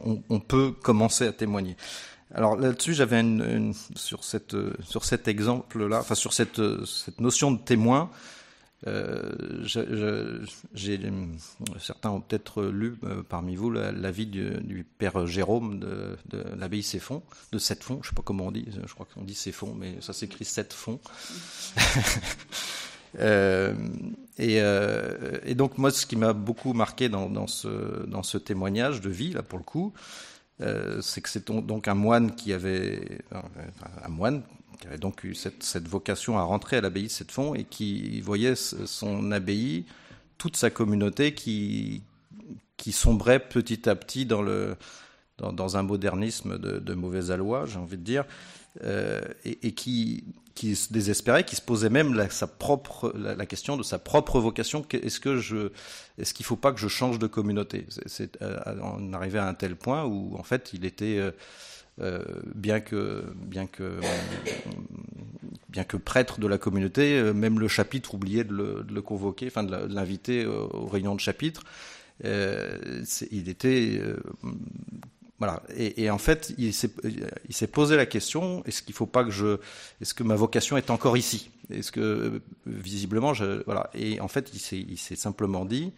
on, 0.00 0.40
peut 0.40 0.72
commencer 0.72 1.26
à 1.26 1.32
témoigner. 1.32 1.76
Alors 2.34 2.56
là-dessus, 2.56 2.94
j'avais 2.94 3.20
une, 3.20 3.72
sur 3.96 4.24
cette 4.24 4.56
sur 4.82 5.04
cet 5.04 5.28
exemple-là, 5.28 6.00
enfin 6.00 6.14
sur 6.14 6.32
cette 6.32 6.60
cette 6.84 7.20
notion 7.20 7.50
de 7.52 7.58
témoin. 7.58 8.10
Euh, 8.86 9.32
certains 11.78 12.10
ont 12.10 12.22
peut-être 12.22 12.62
lu 12.62 12.96
euh, 13.04 13.22
parmi 13.28 13.54
vous 13.54 13.70
la, 13.70 14.10
vie 14.10 14.26
du, 14.26 14.86
père 14.96 15.26
Jérôme 15.26 15.78
de, 15.80 16.16
de 16.30 16.42
l'abbaye 16.56 16.82
Séfon, 16.82 17.22
de 17.52 17.58
Sept-Fonds, 17.58 18.00
je 18.02 18.08
sais 18.08 18.14
pas 18.14 18.22
comment 18.22 18.46
on 18.46 18.50
dit, 18.50 18.66
je 18.86 18.94
crois 18.94 19.06
qu'on 19.14 19.22
dit 19.22 19.34
Séfon, 19.34 19.74
mais 19.78 19.96
ça 20.00 20.14
s'écrit 20.14 20.46
Sept-Fonds. 20.46 20.98
Euh, 23.18 23.74
et, 24.38 24.60
euh, 24.60 25.38
et, 25.44 25.54
donc 25.54 25.78
moi, 25.78 25.90
ce 25.90 26.06
qui 26.06 26.16
m'a 26.16 26.32
beaucoup 26.32 26.72
marqué 26.72 27.08
dans, 27.08 27.46
ce, 27.46 28.36
témoignage 28.38 29.00
de 29.00 29.10
vie, 29.10 29.32
là 29.32 29.42
pour 29.42 29.58
le 29.58 29.64
coup, 29.64 29.92
euh, 30.60 31.00
c'est 31.00 31.20
que 31.20 31.28
c'est 31.28 31.50
donc 31.50 31.88
un 31.88 31.94
moine 31.94 32.34
qui 32.34 32.52
avait 32.52 33.18
un 34.04 34.08
moine 34.08 34.42
qui 34.78 34.86
avait 34.86 34.98
donc 34.98 35.24
eu 35.24 35.34
cette, 35.34 35.62
cette 35.62 35.88
vocation 35.88 36.38
à 36.38 36.42
rentrer 36.42 36.78
à 36.78 36.80
l'abbaye 36.80 37.04
de 37.04 37.08
Sept-Fonds 37.08 37.54
et 37.54 37.64
qui 37.64 38.20
voyait 38.22 38.54
son 38.54 39.30
abbaye, 39.30 39.84
toute 40.38 40.56
sa 40.56 40.70
communauté 40.70 41.34
qui 41.34 42.02
sombrait 42.90 43.40
petit 43.40 43.88
à 43.90 43.94
petit 43.94 44.24
dans 44.24 45.76
un 45.76 45.82
modernisme 45.82 46.58
de, 46.58 46.78
de 46.78 46.94
mauvais 46.94 47.30
aloi, 47.30 47.66
j'ai 47.66 47.78
envie 47.78 47.98
de 47.98 48.04
dire, 48.04 48.24
euh, 48.84 49.20
et, 49.44 49.72
qui, 49.72 50.22
qui 50.54 50.76
se 50.76 50.92
désespérait, 50.92 51.42
qui 51.42 51.56
se 51.56 51.60
posait 51.60 51.90
même 51.90 52.14
la, 52.14 52.30
sa 52.30 52.46
propre, 52.46 53.12
la, 53.16 53.44
question 53.44 53.76
de 53.76 53.82
sa 53.82 53.98
propre 53.98 54.38
vocation. 54.38 54.86
Est-ce 54.92 55.18
que 55.18 55.38
je, 55.38 55.72
est-ce 56.18 56.32
qu'il 56.32 56.46
faut 56.46 56.54
pas 56.54 56.72
que 56.72 56.78
je 56.78 56.86
change 56.86 57.18
de 57.18 57.26
communauté? 57.26 57.86
Euh, 58.42 58.58
on 58.80 59.12
arrivait 59.12 59.40
à 59.40 59.48
un 59.48 59.54
tel 59.54 59.74
point 59.74 60.04
où 60.04 60.36
en 60.38 60.44
fait 60.44 60.70
il 60.72 60.84
était 60.84 61.20
euh, 62.00 62.22
bien 62.54 62.78
que 62.78 63.24
bien 63.34 63.66
que 63.66 63.98
bien 65.68 65.82
que 65.82 65.96
prêtre 65.96 66.38
de 66.38 66.46
la 66.46 66.56
communauté, 66.56 67.20
même 67.34 67.58
le 67.58 67.66
chapitre 67.66 68.14
oubliait 68.14 68.44
de 68.44 68.84
le, 68.88 69.02
convoquer, 69.02 69.48
enfin 69.48 69.64
de 69.64 69.92
l'inviter 69.92 70.46
aux 70.46 70.86
réunions 70.86 71.16
de 71.16 71.20
chapitre. 71.20 71.64
Il 72.22 73.48
était 73.48 74.00
voilà. 75.40 75.62
Et, 75.74 76.10
en 76.10 76.18
fait, 76.18 76.54
il 76.58 76.72
s'est 76.74 77.66
posé 77.66 77.96
la 77.96 78.06
question 78.06 78.62
est-ce 78.66 78.82
qu'il 78.82 78.94
faut 78.94 79.06
pas 79.06 79.24
que 79.24 79.30
je, 79.30 79.58
est-ce 80.00 80.14
que 80.14 80.22
ma 80.22 80.36
vocation 80.36 80.76
est 80.76 80.90
encore 80.90 81.16
ici? 81.16 81.50
Est-ce 81.70 81.90
que 81.90 82.42
visiblement, 82.66 83.32
je, 83.32 83.64
voilà. 83.64 83.90
Et 83.94 84.20
en 84.20 84.28
fait, 84.28 84.52
il 84.54 84.98
s'est 84.98 85.16
simplement 85.16 85.64
dit. 85.64 85.92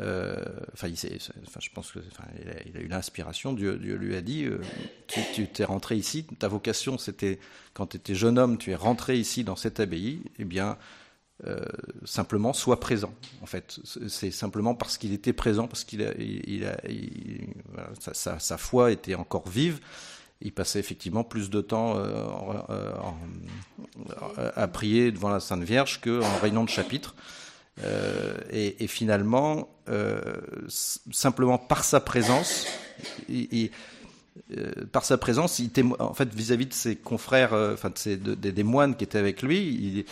Euh, 0.00 0.36
enfin, 0.74 0.88
il 0.88 0.96
je 0.96 1.70
pense 1.72 1.92
que, 1.92 2.00
a, 2.00 2.80
eu 2.80 2.88
l'inspiration. 2.88 3.52
Dieu, 3.52 3.78
Dieu, 3.78 3.94
lui 3.94 4.16
a 4.16 4.20
dit 4.20 4.44
euh, 4.44 4.58
tu 5.06 5.46
t'es 5.46 5.64
rentré 5.64 5.96
ici. 5.96 6.26
Ta 6.38 6.48
vocation, 6.48 6.98
c'était 6.98 7.38
quand 7.72 7.86
tu 7.86 7.96
étais 7.96 8.14
jeune 8.14 8.38
homme, 8.38 8.58
tu 8.58 8.72
es 8.72 8.74
rentré 8.74 9.16
ici 9.16 9.44
dans 9.44 9.56
cette 9.56 9.80
abbaye. 9.80 10.20
Eh 10.38 10.44
bien, 10.44 10.76
euh, 11.44 11.66
simplement 12.06 12.54
soit 12.54 12.80
présent. 12.80 13.12
En 13.42 13.46
fait, 13.46 13.78
c'est 14.08 14.30
simplement 14.30 14.74
parce 14.74 14.96
qu'il 14.96 15.12
était 15.12 15.34
présent, 15.34 15.68
parce 15.68 15.84
qu'il 15.84 16.02
a, 16.02 16.76
sa, 18.14 18.56
foi 18.56 18.90
était 18.90 19.14
encore 19.14 19.46
vive. 19.46 19.80
Il 20.40 20.52
passait 20.52 20.80
effectivement 20.80 21.24
plus 21.24 21.50
de 21.50 21.60
temps 21.60 21.98
euh, 21.98 22.26
euh 22.70 22.92
à 24.54 24.66
prier 24.66 25.12
devant 25.12 25.28
la 25.28 25.40
Sainte 25.40 25.62
Vierge 25.62 26.00
qu'en 26.00 26.38
réunion 26.40 26.64
de 26.64 26.70
chapitre. 26.70 27.14
Et, 28.50 28.86
finalement, 28.86 29.68
simplement 30.68 31.58
par 31.58 31.84
sa 31.84 32.00
présence, 32.00 32.66
il, 33.28 33.70
par 34.90 35.04
sa 35.04 35.18
présence, 35.18 35.60
en 35.98 36.14
fait 36.14 36.34
vis-à-vis 36.34 36.66
de 36.66 36.72
ses 36.72 36.96
confrères, 36.96 37.52
enfin 37.52 37.92
des 38.06 38.64
moines 38.64 38.96
qui 38.96 39.04
étaient 39.04 39.18
avec 39.18 39.42
lui, 39.42 40.06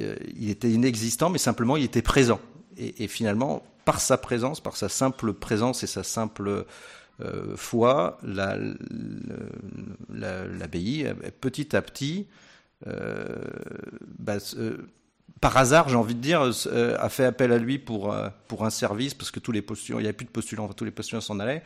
euh, 0.00 0.16
il 0.36 0.50
était 0.50 0.70
inexistant, 0.70 1.30
mais 1.30 1.38
simplement 1.38 1.76
il 1.76 1.84
était 1.84 2.02
présent. 2.02 2.40
Et, 2.76 3.08
finalement, 3.08 3.64
par 3.84 4.00
sa 4.00 4.16
présence, 4.18 4.60
par 4.60 4.76
sa 4.76 4.88
simple 4.88 5.32
présence 5.32 5.82
et 5.82 5.88
sa 5.88 6.04
simple 6.04 6.64
euh, 7.20 7.56
foi, 7.56 8.18
l'abbaye, 8.22 8.76
la, 11.02 11.08
la, 11.12 11.30
petit 11.32 11.74
à 11.74 11.82
petit, 11.82 12.28
euh, 12.86 13.24
bah, 14.16 14.36
par 15.40 15.56
hasard, 15.56 15.88
j'ai 15.88 15.96
envie 15.96 16.14
de 16.14 16.20
dire, 16.20 16.42
a 16.42 17.08
fait 17.08 17.24
appel 17.24 17.50
à 17.50 17.58
lui 17.58 17.80
pour 17.80 18.14
pour 18.46 18.64
un 18.64 18.70
service 18.70 19.14
parce 19.14 19.32
que 19.32 19.40
tous 19.40 19.50
les 19.50 19.62
postulants, 19.62 19.98
il 19.98 20.02
n'y 20.02 20.08
avait 20.08 20.16
plus 20.16 20.26
de 20.26 20.30
postulants, 20.30 20.68
tous 20.68 20.84
les 20.84 20.92
postulants 20.92 21.20
s'en 21.20 21.40
allaient. 21.40 21.64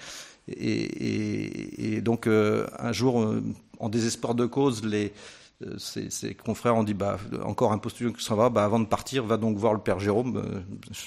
Et 0.48 2.00
donc 2.00 2.26
un 2.26 2.92
jour, 2.92 3.34
en 3.80 3.88
désespoir 3.90 4.34
de 4.34 4.46
cause, 4.46 4.82
les 4.82 5.12
ses, 5.78 6.10
ses, 6.10 6.34
confrères 6.34 6.76
ont 6.76 6.84
dit 6.84 6.94
bah 6.94 7.18
encore 7.44 7.72
un 7.72 7.78
postulant 7.78 8.12
qui 8.12 8.24
s'en 8.24 8.36
va, 8.36 8.48
bah 8.48 8.64
avant 8.64 8.80
de 8.80 8.86
partir, 8.86 9.24
va 9.24 9.36
donc 9.36 9.56
voir 9.56 9.72
le 9.72 9.80
père 9.80 9.98
Jérôme, 10.00 10.36
euh, 10.36 10.60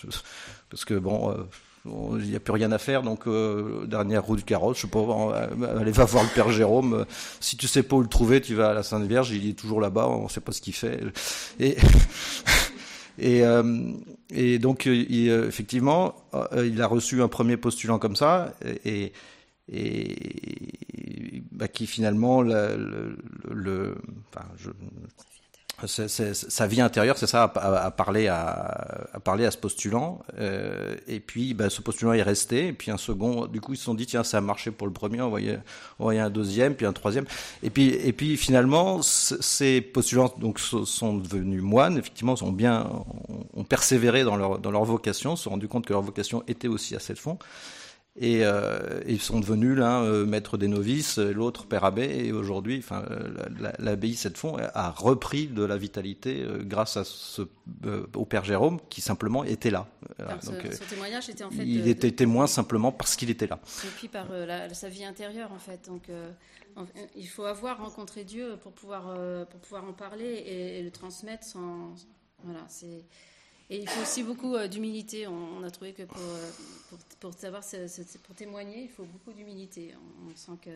parce 0.69 0.85
que 0.85 0.95
bon, 0.95 1.31
euh, 1.31 1.43
il 2.19 2.29
n'y 2.29 2.35
a 2.35 2.39
plus 2.39 2.53
rien 2.53 2.71
à 2.71 2.77
faire, 2.77 3.03
donc 3.03 3.27
euh, 3.27 3.85
dernière 3.85 4.23
roue 4.23 4.35
du 4.35 4.43
carrosse, 4.43 4.77
je 4.77 4.81
sais 4.83 4.87
pas, 4.87 4.99
euh, 4.99 5.79
allez 5.79 5.91
va 5.91 6.05
voir 6.05 6.23
le 6.23 6.29
père 6.29 6.51
Jérôme. 6.51 6.93
Euh, 6.93 7.05
si 7.39 7.57
tu 7.57 7.67
sais 7.67 7.83
pas 7.83 7.95
où 7.95 8.01
le 8.01 8.07
trouver, 8.07 8.41
tu 8.41 8.55
vas 8.55 8.69
à 8.69 8.73
la 8.73 8.83
Sainte 8.83 9.05
Vierge, 9.05 9.31
il 9.31 9.47
est 9.49 9.53
toujours 9.53 9.81
là-bas, 9.81 10.07
on 10.07 10.27
sait 10.27 10.41
pas 10.41 10.51
ce 10.51 10.61
qu'il 10.61 10.73
fait. 10.73 10.99
Et 11.59 11.77
donc 14.59 14.87
effectivement, 14.87 16.15
il 16.55 16.81
a 16.81 16.87
reçu 16.87 17.21
un 17.21 17.27
premier 17.27 17.57
postulant 17.57 17.99
comme 17.99 18.15
ça, 18.15 18.53
et 18.83 19.13
bah, 21.51 21.67
qui 21.67 21.87
finalement 21.87 22.41
le, 22.41 22.75
le, 22.77 23.17
le 23.53 23.97
enfin, 24.29 24.45
je, 24.57 24.69
c'est, 25.87 26.07
c'est, 26.07 26.33
sa 26.33 26.67
vie 26.67 26.79
intérieure, 26.79 27.17
c'est 27.17 27.27
ça, 27.27 27.43
à, 27.43 27.91
parler 27.91 28.27
à, 28.27 29.07
à, 29.13 29.19
parler 29.19 29.45
à 29.45 29.51
ce 29.51 29.57
postulant. 29.57 30.19
Euh, 30.39 30.95
et 31.07 31.19
puis, 31.19 31.53
bah, 31.53 31.69
ce 31.69 31.81
postulant 31.81 32.13
est 32.13 32.21
resté. 32.21 32.67
Et 32.67 32.73
puis 32.73 32.91
un 32.91 32.97
second, 32.97 33.45
du 33.45 33.59
coup, 33.59 33.73
ils 33.73 33.77
se 33.77 33.83
sont 33.83 33.93
dit 33.93 34.05
tiens, 34.05 34.23
ça 34.23 34.37
a 34.37 34.41
marché 34.41 34.71
pour 34.71 34.87
le 34.87 34.93
premier, 34.93 35.21
on 35.21 35.29
voyait, 35.29 35.59
on 35.99 36.05
voyait 36.05 36.21
un 36.21 36.29
deuxième, 36.29 36.75
puis 36.75 36.85
un 36.85 36.93
troisième. 36.93 37.25
Et 37.61 37.69
puis, 37.69 37.89
et 37.89 38.13
puis 38.13 38.37
finalement, 38.37 39.01
ces 39.01 39.81
postulants 39.81 40.33
donc 40.37 40.59
sont 40.59 41.17
devenus 41.17 41.61
moines. 41.61 41.97
Effectivement, 41.97 42.35
sont 42.35 42.51
bien, 42.51 42.89
ont 43.53 43.63
persévéré 43.63 44.23
dans 44.23 44.37
leur 44.37 44.59
dans 44.59 44.71
leur 44.71 44.85
vocation, 44.85 45.35
se 45.35 45.43
sont 45.43 45.51
rendu 45.51 45.67
compte 45.67 45.85
que 45.85 45.93
leur 45.93 46.01
vocation 46.01 46.43
était 46.47 46.69
aussi 46.69 46.95
à 46.95 46.99
cette 46.99 47.19
fond. 47.19 47.37
Et 48.17 48.45
euh, 48.45 49.01
ils 49.07 49.19
sont 49.19 49.41
devenus 49.41 49.77
l'un 49.77 50.03
euh, 50.03 50.25
maître 50.25 50.57
des 50.57 50.69
novices, 50.69 51.17
l'autre 51.17 51.65
père 51.65 51.83
abbé. 51.83 52.03
Et 52.03 52.31
aujourd'hui, 52.31 52.77
enfin, 52.79 53.03
l'abbaye 53.77 54.15
Sept-Fonds 54.15 54.57
a 54.73 54.89
repris 54.89 55.47
de 55.47 55.63
la 55.63 55.75
vitalité 55.75 56.41
euh, 56.41 56.63
grâce 56.63 56.95
à 56.95 57.03
ce, 57.03 57.41
au 58.15 58.25
père 58.25 58.45
Jérôme 58.45 58.79
qui 58.89 59.01
simplement 59.01 59.43
était 59.43 59.69
là. 59.69 59.87
Donc, 60.17 60.65
ce, 60.71 60.89
témoignage 60.89 61.29
était 61.29 61.43
en 61.43 61.51
fait. 61.51 61.65
Il 61.65 61.89
était 61.89 62.11
témoin 62.11 62.47
simplement 62.47 62.93
parce 62.93 63.17
qu'il 63.17 63.29
était 63.29 63.47
là. 63.47 63.59
Et 63.83 63.89
puis 63.97 64.07
par 64.07 64.27
sa 64.71 64.87
vie 64.87 65.03
intérieure 65.03 65.51
en 65.51 65.59
fait. 65.59 65.87
Donc 65.87 66.03
il 67.15 67.27
faut 67.27 67.45
avoir 67.45 67.79
rencontré 67.79 68.23
Dieu 68.23 68.55
pour 68.63 68.71
pouvoir 68.71 69.13
pour 69.49 69.59
pouvoir 69.59 69.83
en 69.83 69.93
parler 69.93 70.25
et, 70.25 70.79
et 70.79 70.83
le 70.83 70.91
transmettre 70.91 71.43
sans. 71.43 71.93
Voilà, 72.43 72.63
c'est. 72.69 73.03
Et 73.69 73.81
il 73.81 73.89
faut 73.89 74.01
aussi 74.01 74.23
beaucoup 74.23 74.55
euh, 74.55 74.67
d'humilité. 74.67 75.27
On, 75.27 75.63
a 75.63 75.71
trouvé 75.71 75.93
que 75.93 76.03
pour, 76.03 76.19
euh, 76.19 76.51
pour, 77.19 77.33
savoir, 77.33 77.63
pour 78.23 78.35
témoigner, 78.35 78.83
il 78.83 78.89
faut 78.89 79.05
beaucoup 79.05 79.33
d'humilité. 79.35 79.93
On, 80.27 80.35
sent 80.35 80.59
que 80.63 80.69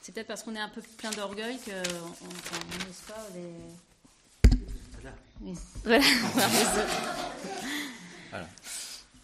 c'est 0.00 0.12
peut-être 0.12 0.26
parce 0.26 0.42
qu'on 0.42 0.54
est 0.56 0.60
un 0.60 0.68
peu 0.68 0.82
plein 0.98 1.10
d'orgueil 1.10 1.56
qu'on 1.64 1.72
n'ose 1.72 3.02
pas 3.06 3.26
les. 3.34 3.52
Voilà. 5.00 6.00
voilà. 8.30 8.46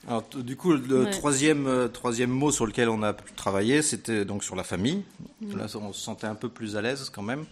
Alors, 0.07 0.23
du 0.23 0.57
coup, 0.57 0.73
le 0.73 1.11
troisième, 1.11 1.67
euh, 1.67 1.89
troisième 1.89 2.31
mot 2.31 2.53
sur 2.53 2.67
lequel 2.67 2.89
on 2.89 3.03
a 3.03 3.13
travaillé, 3.13 3.83
c'était 3.83 4.25
donc 4.25 4.45
sur 4.45 4.55
la 4.55 4.65
famille. 4.65 5.03
Là, 5.43 5.67
on 5.75 5.93
se 5.93 6.01
sentait 6.01 6.27
un 6.27 6.35
peu 6.37 6.49
plus 6.49 6.77
à 6.77 6.83
l'aise 6.83 7.11
quand 7.11 7.23
même 7.23 7.47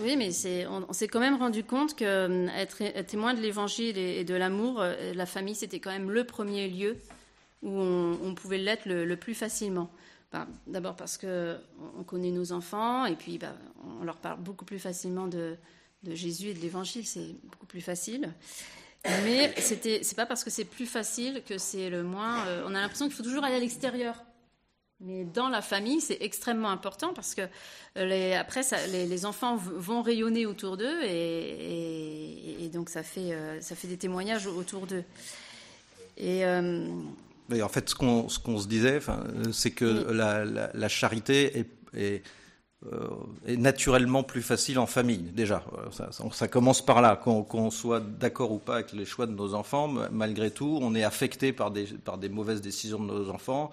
oui, 0.00 0.16
mais 0.16 0.30
on, 0.66 0.92
s'est 0.92 1.08
quand 1.08 1.20
même 1.20 1.36
rendu 1.36 1.64
compte 1.64 1.96
que 1.96 2.04
euh, 2.04 2.48
être, 2.56 2.82
témoin 3.06 3.34
de 3.34 3.40
l'évangile 3.40 3.98
et, 3.98 4.24
de 4.24 4.34
l'amour, 4.34 4.80
euh, 4.80 5.14
la 5.14 5.26
famille, 5.26 5.54
c'était 5.54 5.80
quand 5.80 5.90
même 5.90 6.10
le 6.10 6.24
premier 6.24 6.68
lieu 6.68 6.96
où 7.62 7.70
on, 7.70 8.34
pouvait 8.34 8.58
l'être 8.58 8.86
le, 8.86 9.16
plus 9.16 9.34
facilement. 9.34 9.90
Bah, 10.32 10.46
d'abord 10.66 10.96
parce 10.96 11.16
que 11.16 11.56
on 11.98 12.02
connaît 12.02 12.30
nos 12.30 12.52
enfants 12.52 13.06
et 13.06 13.14
puis 13.14 13.38
bah, 13.38 13.54
on 14.00 14.04
leur 14.04 14.16
parle 14.16 14.40
beaucoup 14.40 14.64
plus 14.64 14.78
facilement 14.78 15.26
de, 15.26 15.56
Jésus 16.08 16.48
et 16.48 16.54
de 16.54 16.60
l'évangile, 16.60 17.04
c'est 17.06 17.34
beaucoup 17.44 17.66
plus 17.66 17.80
facile. 17.80 18.32
Mais 19.24 19.52
c'était, 19.58 20.00
c'est 20.02 20.14
pas 20.16 20.26
parce 20.26 20.44
que 20.44 20.50
c'est 20.50 20.64
plus 20.64 20.86
facile 20.86 21.42
que 21.46 21.58
c'est 21.58 21.90
le 21.90 22.02
moins. 22.02 22.44
Euh, 22.46 22.64
on 22.66 22.74
a 22.74 22.80
l'impression 22.80 23.06
qu'il 23.06 23.14
faut 23.14 23.22
toujours 23.22 23.44
aller 23.44 23.56
à 23.56 23.60
l'extérieur 23.60 24.24
mais 25.00 25.24
dans 25.24 25.48
la 25.48 25.60
famille, 25.60 26.00
c'est 26.00 26.18
extrêmement 26.20 26.70
important 26.70 27.12
parce 27.12 27.34
que 27.34 27.42
euh, 27.42 28.06
les, 28.06 28.32
après, 28.32 28.62
ça, 28.62 28.78
les, 28.86 29.26
enfants 29.26 29.56
vont 29.56 30.00
rayonner 30.00 30.46
autour 30.46 30.76
d'eux 30.76 31.02
et, 31.04 32.70
donc 32.72 32.88
ça 32.88 33.02
fait, 33.02 33.32
euh, 33.32 33.60
ça 33.60 33.76
fait 33.76 33.88
des 33.88 33.98
témoignages 33.98 34.46
autour 34.46 34.86
d'eux. 34.86 35.04
Et 36.16 36.44
euh, 36.46 36.88
en 37.52 37.68
fait, 37.68 37.90
ce 37.90 37.94
qu'on 37.94 38.28
se 38.28 38.66
disait, 38.66 39.00
c'est 39.52 39.70
que 39.70 39.84
la, 39.84 40.44
la, 40.44 40.88
charité 40.88 41.58
est, 41.58 41.70
est, 41.94 42.22
est, 43.46 43.56
naturellement 43.56 44.22
plus 44.22 44.42
facile 44.42 44.78
en 44.78 44.86
famille, 44.86 45.30
déjà. 45.32 45.62
Ça, 45.92 46.08
ça 46.10 46.48
commence 46.48 46.84
par 46.84 47.02
là, 47.02 47.16
qu'on 47.16 47.70
soit 47.70 48.00
d'accord 48.00 48.50
ou 48.50 48.58
pas 48.58 48.76
avec 48.76 48.92
les 48.92 49.04
choix 49.04 49.26
de 49.26 49.32
nos 49.32 49.54
enfants, 49.54 49.88
malgré 50.10 50.50
tout, 50.50 50.78
on 50.80 50.94
est 50.94 51.04
affecté 51.04 51.52
par 51.52 51.70
des, 51.70 51.84
par 51.84 52.16
des 52.16 52.30
mauvaises 52.30 52.62
décisions 52.62 52.98
de 52.98 53.06
nos 53.06 53.30
enfants 53.30 53.70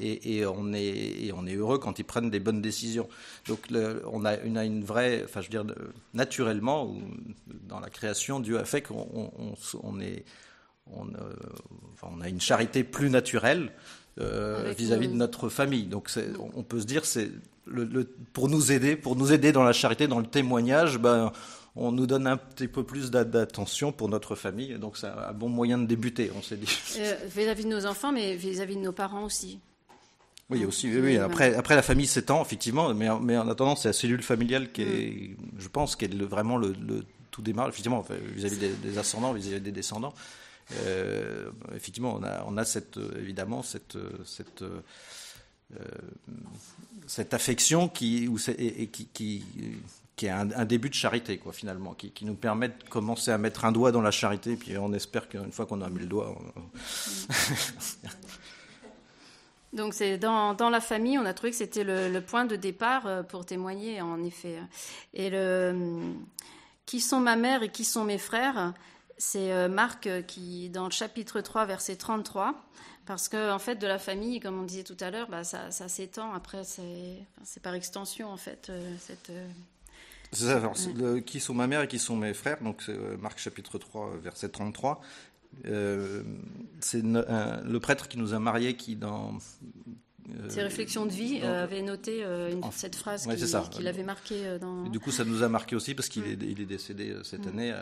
et, 0.00 0.46
on 0.46 0.72
est, 0.72 1.32
on 1.34 1.46
est 1.46 1.54
heureux 1.54 1.78
quand 1.78 1.98
ils 1.98 2.04
prennent 2.04 2.30
des 2.30 2.40
bonnes 2.40 2.62
décisions. 2.62 3.08
Donc 3.46 3.68
on, 4.06 4.24
a, 4.24 4.36
une, 4.36 4.58
une 4.58 4.84
vraie, 4.84 5.22
enfin 5.24 5.40
je 5.40 5.46
veux 5.46 5.50
dire, 5.50 5.74
naturellement, 6.14 6.94
dans 7.68 7.80
la 7.80 7.90
création, 7.90 8.40
Dieu 8.40 8.58
a 8.58 8.64
fait 8.64 8.82
qu'on 8.82 9.32
on, 9.82 10.00
est, 10.00 10.24
on, 10.92 11.06
euh, 11.08 11.34
on, 12.02 12.20
a 12.20 12.28
une 12.28 12.40
charité 12.40 12.84
plus 12.84 13.10
naturelle 13.10 13.72
euh, 14.20 14.72
vis-à-vis 14.76 15.08
de 15.08 15.14
notre 15.14 15.48
famille. 15.48 15.84
Donc 15.84 16.10
on 16.54 16.62
peut 16.62 16.80
se 16.80 16.86
dire, 16.86 17.04
c'est 17.04 17.30
le, 17.66 18.04
pour 18.32 18.48
nous 18.48 18.72
aider, 18.72 18.96
pour 18.96 19.16
nous 19.16 19.32
aider 19.32 19.52
dans 19.52 19.64
la 19.64 19.72
charité, 19.72 20.06
dans 20.06 20.20
le 20.20 20.26
témoignage, 20.26 20.98
ben, 20.98 21.32
on 21.76 21.92
nous 21.92 22.06
donne 22.06 22.26
un 22.26 22.36
petit 22.36 22.66
peu 22.66 22.82
plus 22.82 23.10
d'attention 23.10 23.92
pour 23.92 24.08
notre 24.08 24.34
famille. 24.34 24.78
Donc 24.78 24.96
c'est 24.96 25.06
un 25.06 25.32
bon 25.32 25.48
moyen 25.48 25.78
de 25.78 25.86
débuter, 25.86 26.30
on 26.36 26.42
s'est 26.42 26.56
dit. 26.56 26.68
Euh, 26.98 27.14
vis-à-vis 27.34 27.64
de 27.64 27.70
nos 27.70 27.86
enfants, 27.86 28.12
mais 28.12 28.36
vis 28.36 28.60
à 28.60 28.66
-vis 28.66 28.74
de 28.74 28.80
nos 28.80 28.92
parents 28.92 29.24
aussi. 29.24 29.60
Oui, 30.50 30.64
aussi. 30.64 30.90
Oui, 30.98 31.18
Après, 31.18 31.54
après, 31.54 31.76
la 31.76 31.82
famille 31.82 32.06
s'étend 32.06 32.42
effectivement, 32.42 32.94
mais, 32.94 33.08
mais 33.20 33.36
en 33.36 33.48
attendant, 33.48 33.76
c'est 33.76 33.88
la 33.88 33.92
cellule 33.92 34.22
familiale 34.22 34.72
qui 34.72 34.82
est, 34.82 35.36
mm. 35.36 35.36
je 35.58 35.68
pense, 35.68 35.94
qui 35.94 36.06
est 36.06 36.14
vraiment 36.14 36.56
le, 36.56 36.74
tout 37.30 37.42
démarre 37.42 37.68
effectivement 37.68 38.04
vis-à-vis 38.34 38.58
des, 38.82 38.98
ascendants, 38.98 39.32
vis-à-vis 39.32 39.60
des 39.60 39.72
descendants. 39.72 40.14
Euh, 40.84 41.50
effectivement, 41.74 42.18
on 42.18 42.24
a, 42.24 42.44
on 42.46 42.56
a 42.56 42.64
cette, 42.64 42.98
évidemment 43.18 43.62
cette, 43.62 43.98
cette, 44.24 44.62
euh, 44.62 45.84
cette 47.06 47.34
affection 47.34 47.88
qui, 47.88 48.26
ou 48.26 48.38
et, 48.58 48.86
qui, 48.86 49.06
qui, 49.06 49.44
qui 50.16 50.26
est 50.26 50.30
un, 50.30 50.64
début 50.64 50.88
de 50.88 50.94
charité, 50.94 51.38
quoi, 51.38 51.52
finalement, 51.52 51.92
qui, 51.92 52.10
qui, 52.10 52.24
nous 52.24 52.34
permet 52.34 52.68
de 52.68 52.74
commencer 52.88 53.30
à 53.30 53.38
mettre 53.38 53.66
un 53.66 53.72
doigt 53.72 53.92
dans 53.92 54.02
la 54.02 54.10
charité, 54.10 54.56
puis 54.56 54.76
on 54.78 54.92
espère 54.92 55.28
qu'une 55.28 55.52
fois 55.52 55.66
qu'on 55.66 55.82
a 55.82 55.88
mis 55.90 56.00
le 56.00 56.06
doigt, 56.06 56.36
mm. 56.56 56.62
Donc 59.72 59.92
c'est 59.94 60.16
dans, 60.16 60.54
dans, 60.54 60.70
la 60.70 60.80
famille, 60.80 61.18
on 61.18 61.26
a 61.26 61.34
trouvé 61.34 61.50
que 61.50 61.56
c'était 61.56 61.84
le, 61.84 62.20
point 62.20 62.44
de 62.46 62.56
départ 62.56 63.06
euh, 63.06 63.22
pour 63.22 63.44
témoigner, 63.44 64.00
en 64.00 64.22
effet. 64.24 64.56
Et 65.12 65.28
le, 65.28 66.14
qui 66.86 67.00
sont 67.00 67.20
ma 67.20 67.36
mère 67.36 67.62
et 67.62 67.70
qui 67.70 67.84
sont 67.84 68.04
mes 68.04 68.18
frères, 68.18 68.72
c'est 69.18 69.52
euh, 69.52 69.68
Marc 69.68 70.06
euh, 70.06 70.22
qui, 70.22 70.70
dans 70.70 70.86
le 70.86 70.90
chapitre 70.90 71.40
3, 71.40 71.66
verset 71.66 71.96
33, 71.96 72.54
parce 73.04 73.28
que 73.28 73.52
en 73.52 73.58
fait, 73.58 73.76
de 73.76 73.86
la 73.86 73.98
famille, 73.98 74.40
comme 74.40 74.58
on 74.58 74.64
disait 74.64 74.84
tout 74.84 74.96
à 75.00 75.10
l'heure, 75.10 75.28
bah, 75.28 75.44
ça, 75.44 75.70
ça 75.70 75.88
s'étend. 75.88 76.32
Après, 76.32 76.64
c'est 76.64 77.62
par 77.62 77.74
extension, 77.74 78.30
en 78.30 78.36
fait, 78.38 78.72
cette... 79.00 79.32
C'est 80.30 80.44
ça, 80.44 80.72
qui 81.24 81.40
sont 81.40 81.54
ma 81.54 81.66
mère 81.66 81.80
et 81.80 81.88
qui 81.88 81.98
sont 81.98 82.14
mes 82.14 82.34
frères, 82.34 82.62
donc 82.62 82.82
c'est 82.84 82.98
Marc 83.18 83.38
chapitre 83.38 83.78
3, 83.78 84.18
verset 84.22 84.50
33. 84.50 85.00
Euh, 85.66 86.22
c'est 86.80 87.02
le 87.02 87.78
prêtre 87.78 88.08
qui 88.08 88.18
nous 88.18 88.34
a 88.34 88.38
mariés 88.38 88.76
qui, 88.76 88.96
dans 88.96 89.36
euh, 90.28 90.48
Ses 90.48 90.62
réflexions 90.62 91.06
de 91.06 91.10
vie 91.10 91.40
euh, 91.42 91.64
avait 91.64 91.82
noté 91.82 92.24
cette 92.70 92.94
phrase 92.94 93.26
qui, 93.70 93.82
l'avait 93.82 94.02
marqué 94.04 94.58
dans. 94.60 94.84
du 94.84 95.00
coup, 95.00 95.10
ça 95.10 95.24
nous 95.24 95.42
a 95.42 95.48
marqué 95.48 95.74
aussi 95.74 95.94
parce 95.94 96.08
qu'il 96.08 96.24
est, 96.24 96.38
il 96.42 96.60
est 96.60 96.66
décédé 96.66 97.16
cette 97.24 97.46
mm. 97.46 97.48
année, 97.48 97.74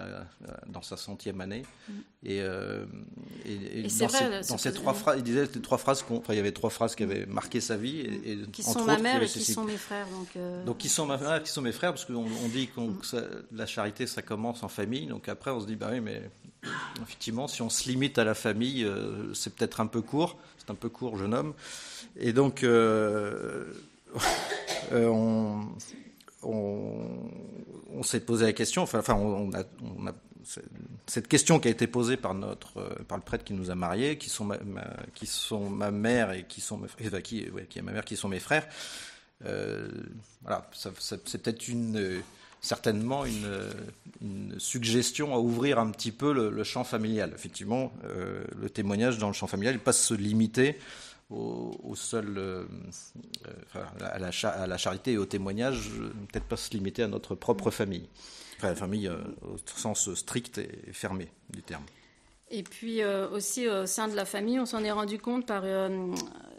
dans 0.68 0.83
sa 0.83 0.96
centième 0.96 1.40
année. 1.40 1.64
Mm. 1.88 1.92
Et, 2.24 2.37
et, 2.38 3.83
dans, 3.83 4.07
vrai, 4.07 4.42
ces, 4.42 4.50
dans 4.50 4.59
ces, 4.59 4.72
trois 4.72 4.94
phrases, 4.94 5.18
il 5.18 5.22
disait 5.22 5.48
les 5.55 5.61
trois 5.61 5.79
phrases, 5.79 6.05
enfin, 6.09 6.33
il 6.33 6.37
y 6.37 6.40
avait 6.40 6.52
trois 6.52 6.70
phrases 6.70 6.94
qui 6.94 7.02
avaient 7.02 7.26
marqué 7.26 7.61
sa 7.61 7.76
vie. 7.76 8.00
Et, 8.00 8.38
qui 8.52 8.62
sont 8.62 8.85
ma 8.85 8.98
mère 8.98 9.22
et 9.22 9.26
qui 9.26 9.44
sont 9.44 9.64
mes 9.64 9.76
frères. 9.76 10.07
Donc, 10.09 10.64
donc 10.64 10.79
qui 10.79 10.88
sont 10.88 11.07
ma 11.07 11.18
mère, 11.18 11.42
qui 11.42 11.50
sont 11.50 11.62
mes 11.62 11.72
frères, 11.72 11.92
parce 11.92 12.05
qu'on 12.07 12.14
on 12.14 12.48
dit 12.48 12.68
que 12.68 12.81
mm. 12.81 13.44
la 13.52 13.66
charité, 13.66 14.07
ça 14.07 14.22
commence 14.22 14.62
en 14.62 14.68
famille. 14.68 15.07
Donc 15.07 15.29
après, 15.29 15.50
on 15.50 15.61
se 15.61 15.66
dit, 15.66 15.76
bah 15.76 15.88
oui, 15.92 16.00
mais 16.00 16.31
effectivement, 17.02 17.48
si 17.48 17.62
on 17.62 17.70
se 17.70 17.88
limite 17.88 18.18
à 18.18 18.24
la 18.24 18.35
famille, 18.35 18.85
euh, 18.85 19.33
c'est 19.35 19.55
peut-être 19.55 19.81
un 19.81 19.87
peu 19.87 20.02
court. 20.02 20.37
C'est 20.59 20.70
un 20.70 20.74
peu 20.74 20.88
court, 20.88 21.16
jeune 21.16 21.35
homme. 21.35 21.55
Et 22.18 22.33
donc, 22.33 22.62
euh, 22.64 23.72
euh, 24.92 25.09
on, 26.42 28.02
s'est 28.02 28.20
posé 28.20 28.46
la 28.46 28.52
question. 28.52 28.83
Enfin, 28.83 29.02
cette 31.07 31.29
question 31.29 31.59
qui 31.59 31.68
a 31.68 31.70
été 31.70 31.87
posée 31.87 32.16
par 32.16 32.35
notre, 32.35 33.02
par 33.09 33.18
le 33.18 33.24
prêtre 33.24 33.44
qui 33.44 33.52
nous 33.52 33.70
a 33.70 33.74
mariés, 33.74 34.18
qui 34.18 34.29
sont 34.29 34.44
ma, 34.44 34.59
qui 35.14 35.26
sont 35.26 35.70
ma 35.70 35.90
mère 35.90 36.33
et 36.33 36.44
qui 36.44 36.61
sont 36.61 36.79
mes, 36.79 36.88
qui, 37.22 37.46
qui 37.68 37.83
ma 37.83 37.92
mère, 37.92 38.05
qui 38.05 38.16
sont 38.16 38.29
mes 38.29 38.40
frères. 38.40 38.68
voilà, 39.40 40.70
c'est 40.98 41.42
peut-être 41.42 41.68
une 41.68 42.22
certainement 42.66 43.24
une, 43.24 44.59
suggestion 44.59 45.35
à 45.35 45.38
ouvrir 45.38 45.79
un 45.79 45.90
petit 45.90 46.11
peu 46.11 46.33
le, 46.33 46.64
champ 46.64 46.85
familial. 46.85 47.33
Effectivement, 47.35 47.92
euh, 48.05 48.44
le 48.59 48.70
témoignage 48.70 49.18
dans 49.18 49.29
le 49.29 49.33
champ 49.33 49.46
familial, 49.46 49.74
il 49.74 49.81
pas 49.81 49.92
se 49.92 50.14
limiter 50.14 50.79
au, 51.31 51.94
seul, 51.94 52.38
euh, 52.38 52.64
à, 54.00 54.18
la, 54.18 54.31
à, 54.48 54.66
la, 54.66 54.79
charité 54.79 55.12
et 55.12 55.18
au 55.18 55.26
témoignage, 55.26 55.90
peut-être 56.33 56.46
pas 56.46 56.57
se 56.57 56.70
limiter 56.70 57.02
à 57.02 57.09
notre 57.09 57.35
propre 57.35 57.70
famille. 57.70 58.09
Enfin, 58.59 58.68
la 58.68 58.76
famille 58.76 59.09
euh, 59.09 59.18
au 59.42 59.59
sens 59.66 60.12
strict 60.14 60.59
et 60.59 60.92
fermé 60.92 61.29
du 61.50 61.62
terme. 61.62 61.85
Et 62.50 62.62
puis 62.62 63.04
aussi 63.04 63.68
au 63.68 63.87
sein 63.87 64.06
de 64.09 64.14
la 64.14 64.24
famille, 64.24 64.61
on 64.61 64.66
s'en 64.66 64.85
est 64.85 64.92
rendu 64.92 65.18
compte 65.18 65.46
par 65.46 65.64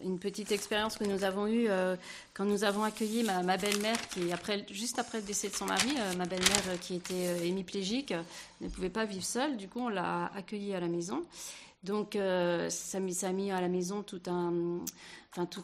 une 0.03 0.19
petite 0.19 0.51
expérience 0.51 0.97
que 0.97 1.03
nous 1.03 1.23
avons 1.23 1.47
eue 1.47 1.67
euh, 1.69 1.95
quand 2.33 2.45
nous 2.45 2.63
avons 2.63 2.83
accueilli 2.83 3.23
ma, 3.23 3.57
belle-mère, 3.57 3.97
qui 4.09 4.31
après, 4.31 4.65
juste 4.69 4.99
après 4.99 5.19
le 5.19 5.25
décès 5.25 5.49
de 5.49 5.55
son 5.55 5.65
mari, 5.65 5.93
euh, 5.97 6.15
ma 6.15 6.25
belle-mère 6.25 6.63
euh, 6.69 6.77
qui 6.77 6.95
était 6.95 7.47
hémiplégique, 7.47 8.13
ne 8.61 8.69
pouvait 8.69 8.89
pas 8.89 9.05
vivre 9.05 9.25
seule. 9.25 9.57
Du 9.57 9.67
coup, 9.67 9.79
on 9.79 9.89
l'a 9.89 10.31
accueillie 10.35 10.73
à 10.73 10.79
la 10.79 10.87
maison. 10.87 11.23
Donc, 11.83 12.17
ça, 12.69 12.97
a 12.97 13.31
mis 13.31 13.51
à 13.51 13.61
la 13.61 13.69
maison 13.69 14.01
tout 14.01 14.21
un, 14.27 14.79
enfin 15.31 15.45
tout 15.45 15.63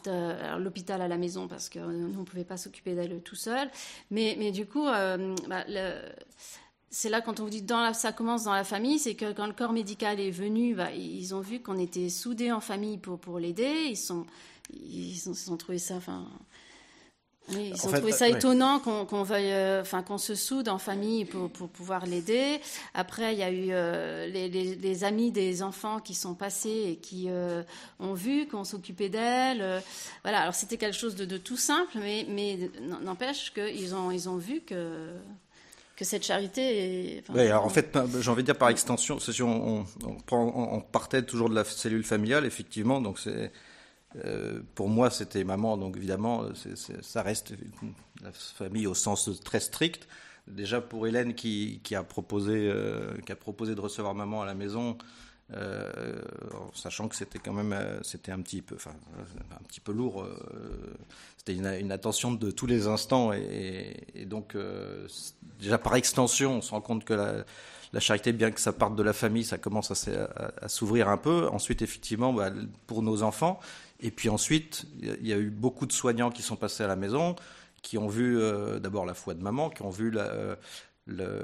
l'hôpital 0.58 1.02
à 1.02 1.08
la 1.08 1.18
maison 1.18 1.48
parce 1.48 1.68
qu'on 1.68 1.86
ne 1.86 2.24
pouvait 2.24 2.44
pas 2.44 2.56
s'occuper 2.56 2.94
d'elle 2.94 3.20
tout 3.20 3.34
seul. 3.34 3.68
Mais, 4.10 4.36
mais 4.38 4.50
du 4.50 4.64
coup, 4.64 4.84
bah, 4.84 5.64
c'est 6.94 7.08
là 7.08 7.20
quand 7.20 7.40
on 7.40 7.44
vous 7.44 7.50
dit 7.50 7.62
dans 7.62 7.92
ça 7.92 8.12
commence 8.12 8.44
dans 8.44 8.54
la 8.54 8.62
famille, 8.62 9.00
c'est 9.00 9.16
que 9.16 9.32
quand 9.32 9.48
le 9.48 9.52
corps 9.52 9.72
médical 9.72 10.20
est 10.20 10.30
venu, 10.30 10.76
bah, 10.76 10.92
ils 10.92 11.34
ont 11.34 11.40
vu 11.40 11.60
qu'on 11.60 11.76
était 11.76 12.08
soudés 12.08 12.52
en 12.52 12.60
famille 12.60 12.98
pour, 12.98 13.18
pour 13.18 13.40
l'aider. 13.40 13.88
Ils 13.88 13.96
sont, 13.96 14.24
ils 14.72 15.28
ont, 15.28 15.32
ils 15.32 15.52
ont 15.52 15.56
trouvé 15.56 15.78
ça, 15.78 15.96
enfin, 15.96 16.24
oui, 17.48 17.72
ils 17.74 17.86
ont 17.88 17.90
trouvé 17.90 18.12
ça 18.12 18.28
étonnant 18.28 18.78
qu'on 18.78 19.22
veuille, 19.24 19.50
euh, 19.50 19.80
enfin 19.80 20.04
qu'on 20.04 20.18
se 20.18 20.36
soude 20.36 20.68
en 20.68 20.78
famille 20.78 21.24
pour, 21.24 21.50
pour 21.50 21.68
pouvoir 21.68 22.06
l'aider. 22.06 22.60
Après, 22.94 23.34
il 23.34 23.40
y 23.40 23.42
a 23.42 23.50
eu 23.50 23.70
euh, 23.72 24.28
les, 24.28 24.48
les, 24.48 24.76
les, 24.76 25.04
amis 25.04 25.32
des 25.32 25.64
enfants 25.64 25.98
qui 25.98 26.14
sont 26.14 26.34
passés 26.34 26.90
et 26.92 26.96
qui 26.96 27.26
euh, 27.28 27.64
ont 27.98 28.14
vu 28.14 28.46
qu'on 28.46 28.62
s'occupait 28.62 29.08
d'elle. 29.08 29.82
voilà. 30.22 30.42
Alors 30.42 30.54
c'était 30.54 30.76
quelque 30.76 30.96
chose 30.96 31.16
de, 31.16 31.24
de, 31.24 31.38
tout 31.38 31.56
simple, 31.56 31.98
mais, 31.98 32.24
mais 32.28 32.70
n'empêche 33.02 33.52
qu'ils 33.52 33.96
ont, 33.96 34.12
ils 34.12 34.28
ont 34.28 34.36
vu 34.36 34.60
que 34.60 35.10
que 35.96 36.04
cette 36.04 36.24
charité 36.24 37.18
est. 37.18 37.30
alors 37.30 37.64
en 37.64 37.68
fait, 37.68 37.96
j'ai 38.20 38.30
envie 38.30 38.42
de 38.42 38.46
dire 38.46 38.58
par 38.58 38.68
extension, 38.68 39.18
si 39.20 39.42
on, 39.42 39.78
on, 39.78 39.86
on, 40.32 40.76
on, 40.76 40.80
partait 40.80 41.22
toujours 41.22 41.48
de 41.48 41.54
la 41.54 41.64
cellule 41.64 42.04
familiale, 42.04 42.44
effectivement, 42.46 43.00
donc 43.00 43.18
c'est 43.18 43.52
euh, 44.24 44.60
pour 44.74 44.88
moi, 44.88 45.10
c'était 45.10 45.44
maman, 45.44 45.76
donc 45.76 45.96
évidemment, 45.96 46.44
ça 47.02 47.22
reste 47.22 47.54
la 48.22 48.32
famille 48.32 48.86
au 48.86 48.94
sens 48.94 49.30
très 49.44 49.60
strict. 49.60 50.08
Déjà 50.46 50.80
pour 50.80 51.06
Hélène 51.06 51.34
qui, 51.34 51.80
qui 51.82 51.94
a 51.94 52.02
proposé, 52.02 52.68
euh, 52.70 53.14
qui 53.24 53.32
a 53.32 53.36
proposé 53.36 53.74
de 53.74 53.80
recevoir 53.80 54.14
maman 54.14 54.42
à 54.42 54.46
la 54.46 54.54
maison, 54.54 54.98
euh, 55.52 56.22
sachant 56.74 57.08
que 57.08 57.16
c'était 57.16 57.38
quand 57.38 57.52
même, 57.52 57.76
c'était 58.02 58.32
un 58.32 58.40
petit 58.40 58.62
peu, 58.62 58.76
enfin, 58.76 58.94
un 59.50 59.62
petit 59.64 59.80
peu 59.80 59.92
lourd. 59.92 60.26
c'était 61.36 61.54
une, 61.54 61.92
attention 61.92 62.32
de 62.32 62.50
tous 62.50 62.66
les 62.66 62.86
instants 62.86 63.32
et, 63.32 64.24
donc 64.26 64.56
déjà 65.60 65.78
par 65.78 65.96
extension, 65.96 66.56
on 66.56 66.60
se 66.62 66.70
rend 66.70 66.80
compte 66.80 67.04
que 67.04 67.14
la, 67.92 68.00
charité, 68.00 68.32
bien 68.32 68.50
que 68.50 68.60
ça 68.60 68.72
parte 68.72 68.96
de 68.96 69.02
la 69.02 69.12
famille, 69.12 69.44
ça 69.44 69.58
commence 69.58 69.90
à, 69.90 70.68
s'ouvrir 70.68 71.08
un 71.08 71.18
peu. 71.18 71.48
Ensuite, 71.48 71.82
effectivement, 71.82 72.32
bah, 72.32 72.50
pour 72.86 73.02
nos 73.02 73.22
enfants, 73.22 73.60
et 74.00 74.10
puis 74.10 74.28
ensuite, 74.28 74.86
il 75.00 75.26
y 75.26 75.32
a 75.32 75.38
eu 75.38 75.50
beaucoup 75.50 75.86
de 75.86 75.92
soignants 75.92 76.30
qui 76.30 76.42
sont 76.42 76.56
passés 76.56 76.82
à 76.82 76.86
la 76.86 76.96
maison, 76.96 77.36
qui 77.84 77.98
ont 77.98 78.08
vu 78.08 78.38
euh, 78.38 78.80
d'abord 78.80 79.06
la 79.06 79.14
foi 79.14 79.34
de 79.34 79.42
maman, 79.42 79.70
qui 79.70 79.82
ont 79.82 79.90
vu 79.90 80.10
la, 80.10 80.24
euh, 80.24 80.56
le, 81.06 81.42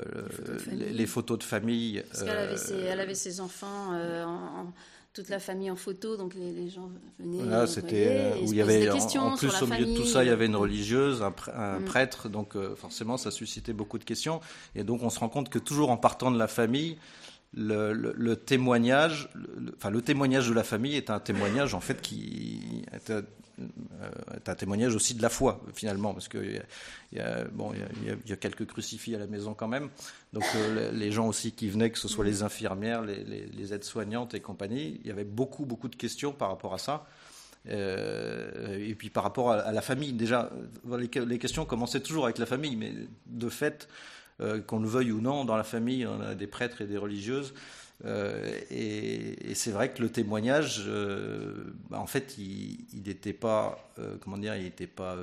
les, 0.70 1.06
photos 1.06 1.38
de 1.38 1.44
famille. 1.44 2.02
Parce 2.08 2.22
qu'elle 2.22 2.36
avait, 2.36 2.56
ses, 2.56 2.76
elle 2.76 3.00
avait 3.00 3.14
ses 3.14 3.40
enfants, 3.40 3.92
euh, 3.92 4.24
en, 4.24 4.72
toute 5.12 5.28
la 5.28 5.40
famille 5.40 5.70
en 5.70 5.76
photo, 5.76 6.16
donc 6.16 6.34
les, 6.34 6.52
les 6.52 6.68
gens 6.68 6.88
venaient. 7.18 7.42
Voilà, 7.42 7.66
c'était 7.66 8.32
où 8.42 8.52
il 8.52 8.56
y 8.56 8.62
avait 8.62 8.88
en, 8.88 9.36
plus 9.36 9.62
au 9.62 9.66
milieu 9.66 9.86
de 9.86 9.96
tout 9.96 10.06
ça, 10.06 10.22
il 10.24 10.28
y 10.28 10.30
avait 10.30 10.46
une 10.46 10.56
religieuse, 10.56 11.22
un, 11.22 11.34
un 11.54 11.80
mm. 11.80 11.84
prêtre, 11.84 12.28
donc 12.28 12.54
forcément 12.76 13.16
ça 13.16 13.30
suscitait 13.30 13.72
beaucoup 13.72 13.98
de 13.98 14.04
questions. 14.04 14.40
Et 14.74 14.84
donc 14.84 15.02
on 15.02 15.10
se 15.10 15.18
rend 15.18 15.28
compte 15.28 15.48
que 15.48 15.58
toujours 15.58 15.90
en 15.90 15.96
partant 15.96 16.30
de 16.30 16.38
la 16.38 16.48
famille, 16.48 16.96
le, 17.54 18.34
témoignage, 18.34 19.28
enfin 19.76 19.90
le 19.90 20.02
témoignage 20.02 20.48
de 20.48 20.54
la 20.54 20.64
famille 20.64 20.96
est 20.96 21.10
un 21.10 21.20
témoignage 21.20 21.74
en 21.74 21.80
fait 21.80 22.00
qui 22.00 22.84
est, 22.92 23.10
euh, 23.10 23.22
un 24.46 24.54
témoignage 24.54 24.94
aussi 24.94 25.14
de 25.14 25.22
la 25.22 25.28
foi 25.28 25.60
finalement 25.74 26.14
parce 26.14 26.28
que 26.28 26.38
il 26.38 27.18
y 27.18 27.20
a, 27.20 27.44
bon 27.44 27.72
il 28.04 28.32
y 28.32 28.36
quelques 28.36 28.66
crucifix 28.66 29.14
à 29.14 29.18
la 29.18 29.26
maison 29.26 29.54
quand 29.54 29.68
même. 29.68 29.90
Donc 30.32 30.44
euh, 30.54 30.90
les 30.92 31.12
gens 31.12 31.28
aussi 31.28 31.52
qui 31.52 31.68
venaient 31.68 31.90
que 31.90 31.98
ce 31.98 32.08
soit 32.08 32.24
les 32.24 32.42
infirmières 32.42 33.02
les, 33.02 33.74
aides-soignantes 33.74 34.34
et 34.34 34.40
compagnie 34.40 35.00
il 35.02 35.08
y 35.08 35.10
avait 35.10 35.24
beaucoup 35.24 35.66
beaucoup 35.66 35.88
de 35.88 35.96
questions 35.96 36.32
par 36.32 36.48
rapport 36.48 36.74
à 36.74 36.78
ça. 36.78 37.06
Euh, 37.68 38.78
et 38.78 38.94
puis 38.94 39.10
par 39.10 39.22
rapport 39.22 39.50
à, 39.50 39.70
la 39.70 39.82
famille. 39.82 40.14
Déjà 40.14 40.50
les 40.88 41.38
questions 41.38 41.66
commençaient 41.66 42.00
toujours 42.00 42.24
avec 42.24 42.38
la 42.38 42.46
famille 42.46 42.76
mais 42.76 42.94
de 43.26 43.48
fait 43.48 43.88
euh, 44.40 44.60
qu'on 44.62 44.78
le 44.78 44.88
veuille 44.88 45.12
ou 45.12 45.20
non, 45.20 45.44
dans 45.44 45.56
la 45.56 45.64
famille, 45.64 46.06
on 46.06 46.20
a 46.20 46.34
des 46.34 46.46
prêtres 46.46 46.80
et 46.80 46.86
des 46.86 46.96
religieuses. 46.96 47.52
Euh, 48.06 48.58
et, 48.70 49.54
c'est 49.54 49.70
vrai 49.70 49.92
que 49.92 50.00
le 50.00 50.10
témoignage, 50.10 50.84
euh, 50.86 51.74
bah, 51.90 51.98
en 51.98 52.06
fait, 52.06 52.38
il 52.38 53.02
n'était 53.04 53.34
pas, 53.34 53.92
comment 54.20 54.38
dire, 54.38 54.56
il 54.56 54.62
n'était 54.62 54.86
pas 54.86 55.16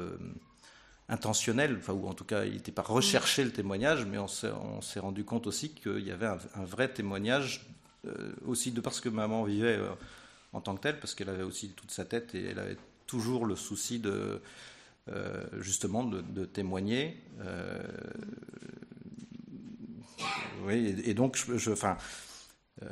intentionnel, 1.09 1.77
enfin, 1.79 1.93
ou 1.93 2.07
en 2.07 2.13
tout 2.13 2.25
cas, 2.25 2.45
il 2.45 2.53
n'était 2.53 2.71
pas 2.71 2.83
recherché 2.83 3.43
le 3.43 3.51
témoignage, 3.51 4.05
mais 4.05 4.19
on 4.19 4.27
s'est 4.27 4.99
rendu 4.99 5.23
compte 5.23 5.47
aussi 5.47 5.71
qu'il 5.71 6.05
y 6.05 6.11
avait 6.11 6.27
un, 6.27 6.65
vrai 6.65 6.87
témoignage, 6.89 7.65
aussi 8.45 8.71
de 8.71 8.81
parce 8.81 8.99
que 9.01 9.09
maman 9.09 9.43
vivait 9.43 9.79
en 10.53 10.61
tant 10.61 10.75
que 10.75 10.81
telle, 10.81 10.99
parce 10.99 11.15
qu'elle 11.15 11.29
avait 11.29 11.43
aussi 11.43 11.69
toute 11.69 11.89
sa 11.91 12.05
tête 12.05 12.35
et 12.35 12.49
elle 12.51 12.59
avait 12.59 12.77
toujours 13.07 13.45
le 13.45 13.55
souci 13.55 13.99
de 13.99 14.41
justement 15.59 16.03
de 16.03 16.45
témoigner. 16.45 17.17
Euh, 20.67 20.73
oui, 20.73 21.01
et, 21.05 21.11
et 21.11 21.13
donc, 21.13 21.37
je, 21.37 21.71
enfin, 21.71 21.97
euh, 22.83 22.87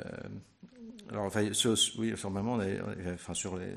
alors, 1.10 1.24
enfin, 1.24 1.52
sur, 1.52 1.74
oui, 1.98 2.16
sur 2.16 2.30
maman, 2.30 2.54
on 2.54 2.60
est, 2.60 2.80
enfin, 3.14 3.34
sur 3.34 3.56
les, 3.56 3.74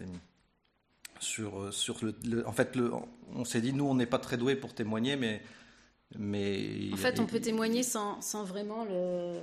sur, 1.20 1.74
sur 1.74 1.98
le, 2.02 2.16
le 2.26 2.48
en 2.48 2.52
fait, 2.52 2.76
le, 2.76 2.92
on 3.36 3.46
s'est 3.46 3.62
dit, 3.62 3.74
nous, 3.74 3.86
on 3.86 3.96
n'est 3.96 4.06
pas 4.06 4.20
très 4.20 4.38
doués 4.38 4.56
pour 4.56 4.74
témoigner, 4.74 5.16
mais, 5.16 5.42
mais 6.18 6.90
en 6.94 6.98
fait, 6.98 7.20
on 7.20 7.26
peut 7.26 7.40
témoigner 7.40 7.84
sans, 7.84 8.20
sans 8.22 8.44
vraiment 8.44 8.86
le, 8.86 9.40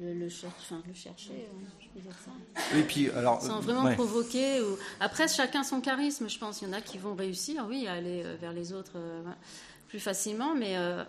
le, 0.00 0.14
le, 0.14 0.28
cher, 0.28 0.50
enfin, 0.58 0.82
le 0.86 0.94
chercher, 0.94 1.48
je 1.80 1.86
peux 1.94 2.00
dire 2.00 2.16
ça. 2.24 2.30
Oui, 2.74 2.82
puis 2.86 3.10
alors, 3.10 3.40
sans 3.40 3.60
vraiment 3.60 3.84
ouais. 3.84 3.94
provoquer. 3.94 4.60
Ou... 4.60 4.76
Après, 5.00 5.26
chacun 5.28 5.62
son 5.62 5.80
charisme, 5.80 6.28
je 6.28 6.38
pense. 6.38 6.60
Il 6.60 6.68
y 6.68 6.70
en 6.70 6.74
a 6.74 6.80
qui 6.80 6.98
vont 6.98 7.14
réussir, 7.14 7.64
oui, 7.68 7.86
à 7.86 7.94
aller 7.94 8.22
vers 8.40 8.52
les 8.52 8.72
autres 8.72 8.96
euh, 8.96 9.22
plus 9.88 10.00
facilement, 10.00 10.54
mais 10.54 10.76
euh, 10.76 11.02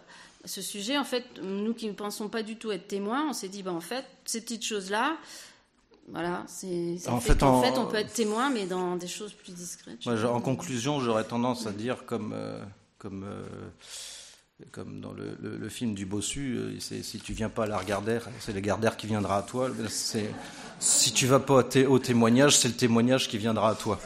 ce 0.45 0.61
sujet, 0.61 0.97
en 0.97 1.03
fait, 1.03 1.25
nous 1.41 1.73
qui 1.73 1.87
ne 1.87 1.93
pensons 1.93 2.29
pas 2.29 2.43
du 2.43 2.55
tout 2.55 2.71
être 2.71 2.87
témoins, 2.87 3.27
on 3.29 3.33
s'est 3.33 3.49
dit, 3.49 3.63
ben, 3.63 3.73
en 3.73 3.81
fait, 3.81 4.05
ces 4.25 4.41
petites 4.41 4.65
choses-là, 4.65 5.17
voilà, 6.11 6.43
c'est. 6.47 6.97
En, 7.07 7.19
fait, 7.19 7.43
en, 7.43 7.57
en, 7.57 7.61
fait, 7.61 7.77
on 7.77 7.85
peut 7.85 7.97
être 7.97 8.13
témoin, 8.13 8.49
mais 8.49 8.65
dans 8.65 8.95
des 8.95 9.07
choses 9.07 9.33
plus 9.33 9.53
discrètes. 9.53 10.05
Moi, 10.05 10.23
en 10.25 10.41
conclusion, 10.41 10.99
j'aurais 10.99 11.23
tendance 11.23 11.67
à 11.67 11.71
dire, 11.71 12.05
comme, 12.05 12.33
euh, 12.33 12.63
comme, 12.97 13.23
euh, 13.23 13.45
comme 14.71 15.01
dans 15.01 15.13
le, 15.13 15.37
le, 15.39 15.57
le, 15.57 15.69
film 15.69 15.93
du 15.93 16.05
bossu, 16.05 16.55
euh, 16.57 16.79
si 16.79 17.19
tu 17.19 17.33
viens 17.33 17.49
pas 17.49 17.65
à 17.65 17.67
la 17.67 17.83
Gardère, 17.83 18.27
c'est 18.39 18.53
le 18.53 18.59
Gardère 18.59 18.97
qui 18.97 19.05
viendra 19.05 19.37
à 19.37 19.41
toi. 19.43 19.69
Si 20.79 21.13
tu 21.13 21.27
vas 21.27 21.39
pas 21.39 21.63
au 21.87 21.99
témoignage, 21.99 22.57
c'est 22.57 22.69
le 22.69 22.73
témoignage 22.73 23.27
qui 23.27 23.37
viendra 23.37 23.71
à 23.71 23.75
toi. 23.75 23.99